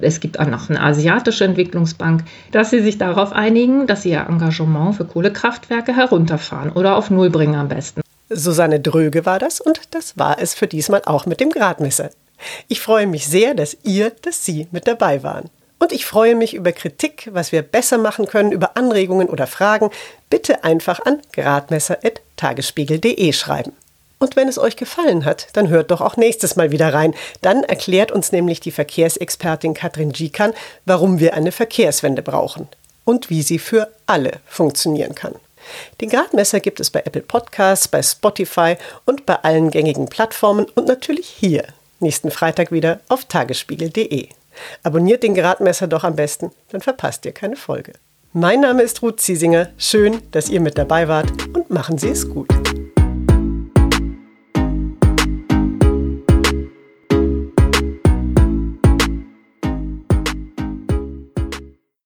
es 0.00 0.20
gibt 0.20 0.38
auch 0.40 0.46
noch 0.46 0.70
eine 0.70 0.80
asiatische 0.80 1.44
Entwicklungsbank, 1.44 2.24
dass 2.50 2.70
sie 2.70 2.80
sich 2.80 2.96
darauf 2.98 3.32
einigen, 3.32 3.86
dass 3.86 4.02
sie 4.02 4.10
ihr 4.10 4.26
Engagement 4.28 4.96
für 4.96 5.04
Kohlekraftwerke 5.04 5.94
herunterfahren 5.94 6.70
oder 6.70 6.96
auf 6.96 7.10
Null 7.10 7.30
bringen 7.30 7.54
am 7.56 7.68
besten. 7.68 8.00
Susanne 8.28 8.80
Dröge 8.80 9.24
war 9.26 9.38
das 9.38 9.60
und 9.60 9.80
das 9.90 10.18
war 10.18 10.40
es 10.40 10.54
für 10.54 10.66
diesmal 10.66 11.02
auch 11.04 11.26
mit 11.26 11.38
dem 11.40 11.50
Gradmesser. 11.50 12.10
Ich 12.68 12.80
freue 12.80 13.06
mich 13.06 13.26
sehr, 13.26 13.52
dass 13.54 13.76
ihr, 13.84 14.10
dass 14.22 14.44
Sie 14.44 14.66
mit 14.72 14.88
dabei 14.88 15.22
waren. 15.22 15.48
Und 15.78 15.92
ich 15.92 16.06
freue 16.06 16.34
mich 16.36 16.54
über 16.54 16.72
Kritik, 16.72 17.28
was 17.32 17.52
wir 17.52 17.62
besser 17.62 17.98
machen 17.98 18.26
können, 18.26 18.50
über 18.52 18.76
Anregungen 18.76 19.28
oder 19.28 19.46
Fragen. 19.46 19.90
Bitte 20.30 20.64
einfach 20.64 21.04
an 21.04 21.20
gradmesser.tagesspiegel.de 21.32 23.32
schreiben. 23.32 23.72
Und 24.22 24.36
wenn 24.36 24.46
es 24.46 24.56
euch 24.56 24.76
gefallen 24.76 25.24
hat, 25.24 25.48
dann 25.54 25.68
hört 25.68 25.90
doch 25.90 26.00
auch 26.00 26.16
nächstes 26.16 26.54
Mal 26.54 26.70
wieder 26.70 26.94
rein. 26.94 27.12
Dann 27.40 27.64
erklärt 27.64 28.12
uns 28.12 28.30
nämlich 28.30 28.60
die 28.60 28.70
Verkehrsexpertin 28.70 29.74
Katrin 29.74 30.12
Gikan, 30.12 30.52
warum 30.86 31.18
wir 31.18 31.34
eine 31.34 31.50
Verkehrswende 31.50 32.22
brauchen 32.22 32.68
und 33.04 33.30
wie 33.30 33.42
sie 33.42 33.58
für 33.58 33.88
alle 34.06 34.34
funktionieren 34.46 35.16
kann. 35.16 35.34
Den 36.00 36.08
Gradmesser 36.08 36.60
gibt 36.60 36.78
es 36.78 36.90
bei 36.90 37.00
Apple 37.00 37.22
Podcasts, 37.22 37.88
bei 37.88 38.00
Spotify 38.00 38.76
und 39.06 39.26
bei 39.26 39.34
allen 39.42 39.72
gängigen 39.72 40.06
Plattformen 40.06 40.66
und 40.76 40.86
natürlich 40.86 41.26
hier 41.26 41.64
nächsten 41.98 42.30
Freitag 42.30 42.70
wieder 42.70 43.00
auf 43.08 43.24
tagesspiegel.de. 43.24 44.28
Abonniert 44.84 45.24
den 45.24 45.34
Gradmesser 45.34 45.88
doch 45.88 46.04
am 46.04 46.14
besten, 46.14 46.52
dann 46.70 46.80
verpasst 46.80 47.26
ihr 47.26 47.32
keine 47.32 47.56
Folge. 47.56 47.94
Mein 48.32 48.60
Name 48.60 48.82
ist 48.82 49.02
Ruth 49.02 49.18
Ziesinger. 49.18 49.70
Schön, 49.78 50.22
dass 50.30 50.48
ihr 50.48 50.60
mit 50.60 50.78
dabei 50.78 51.08
wart 51.08 51.28
und 51.54 51.70
machen 51.70 51.98
Sie 51.98 52.10
es 52.10 52.28
gut. 52.28 52.46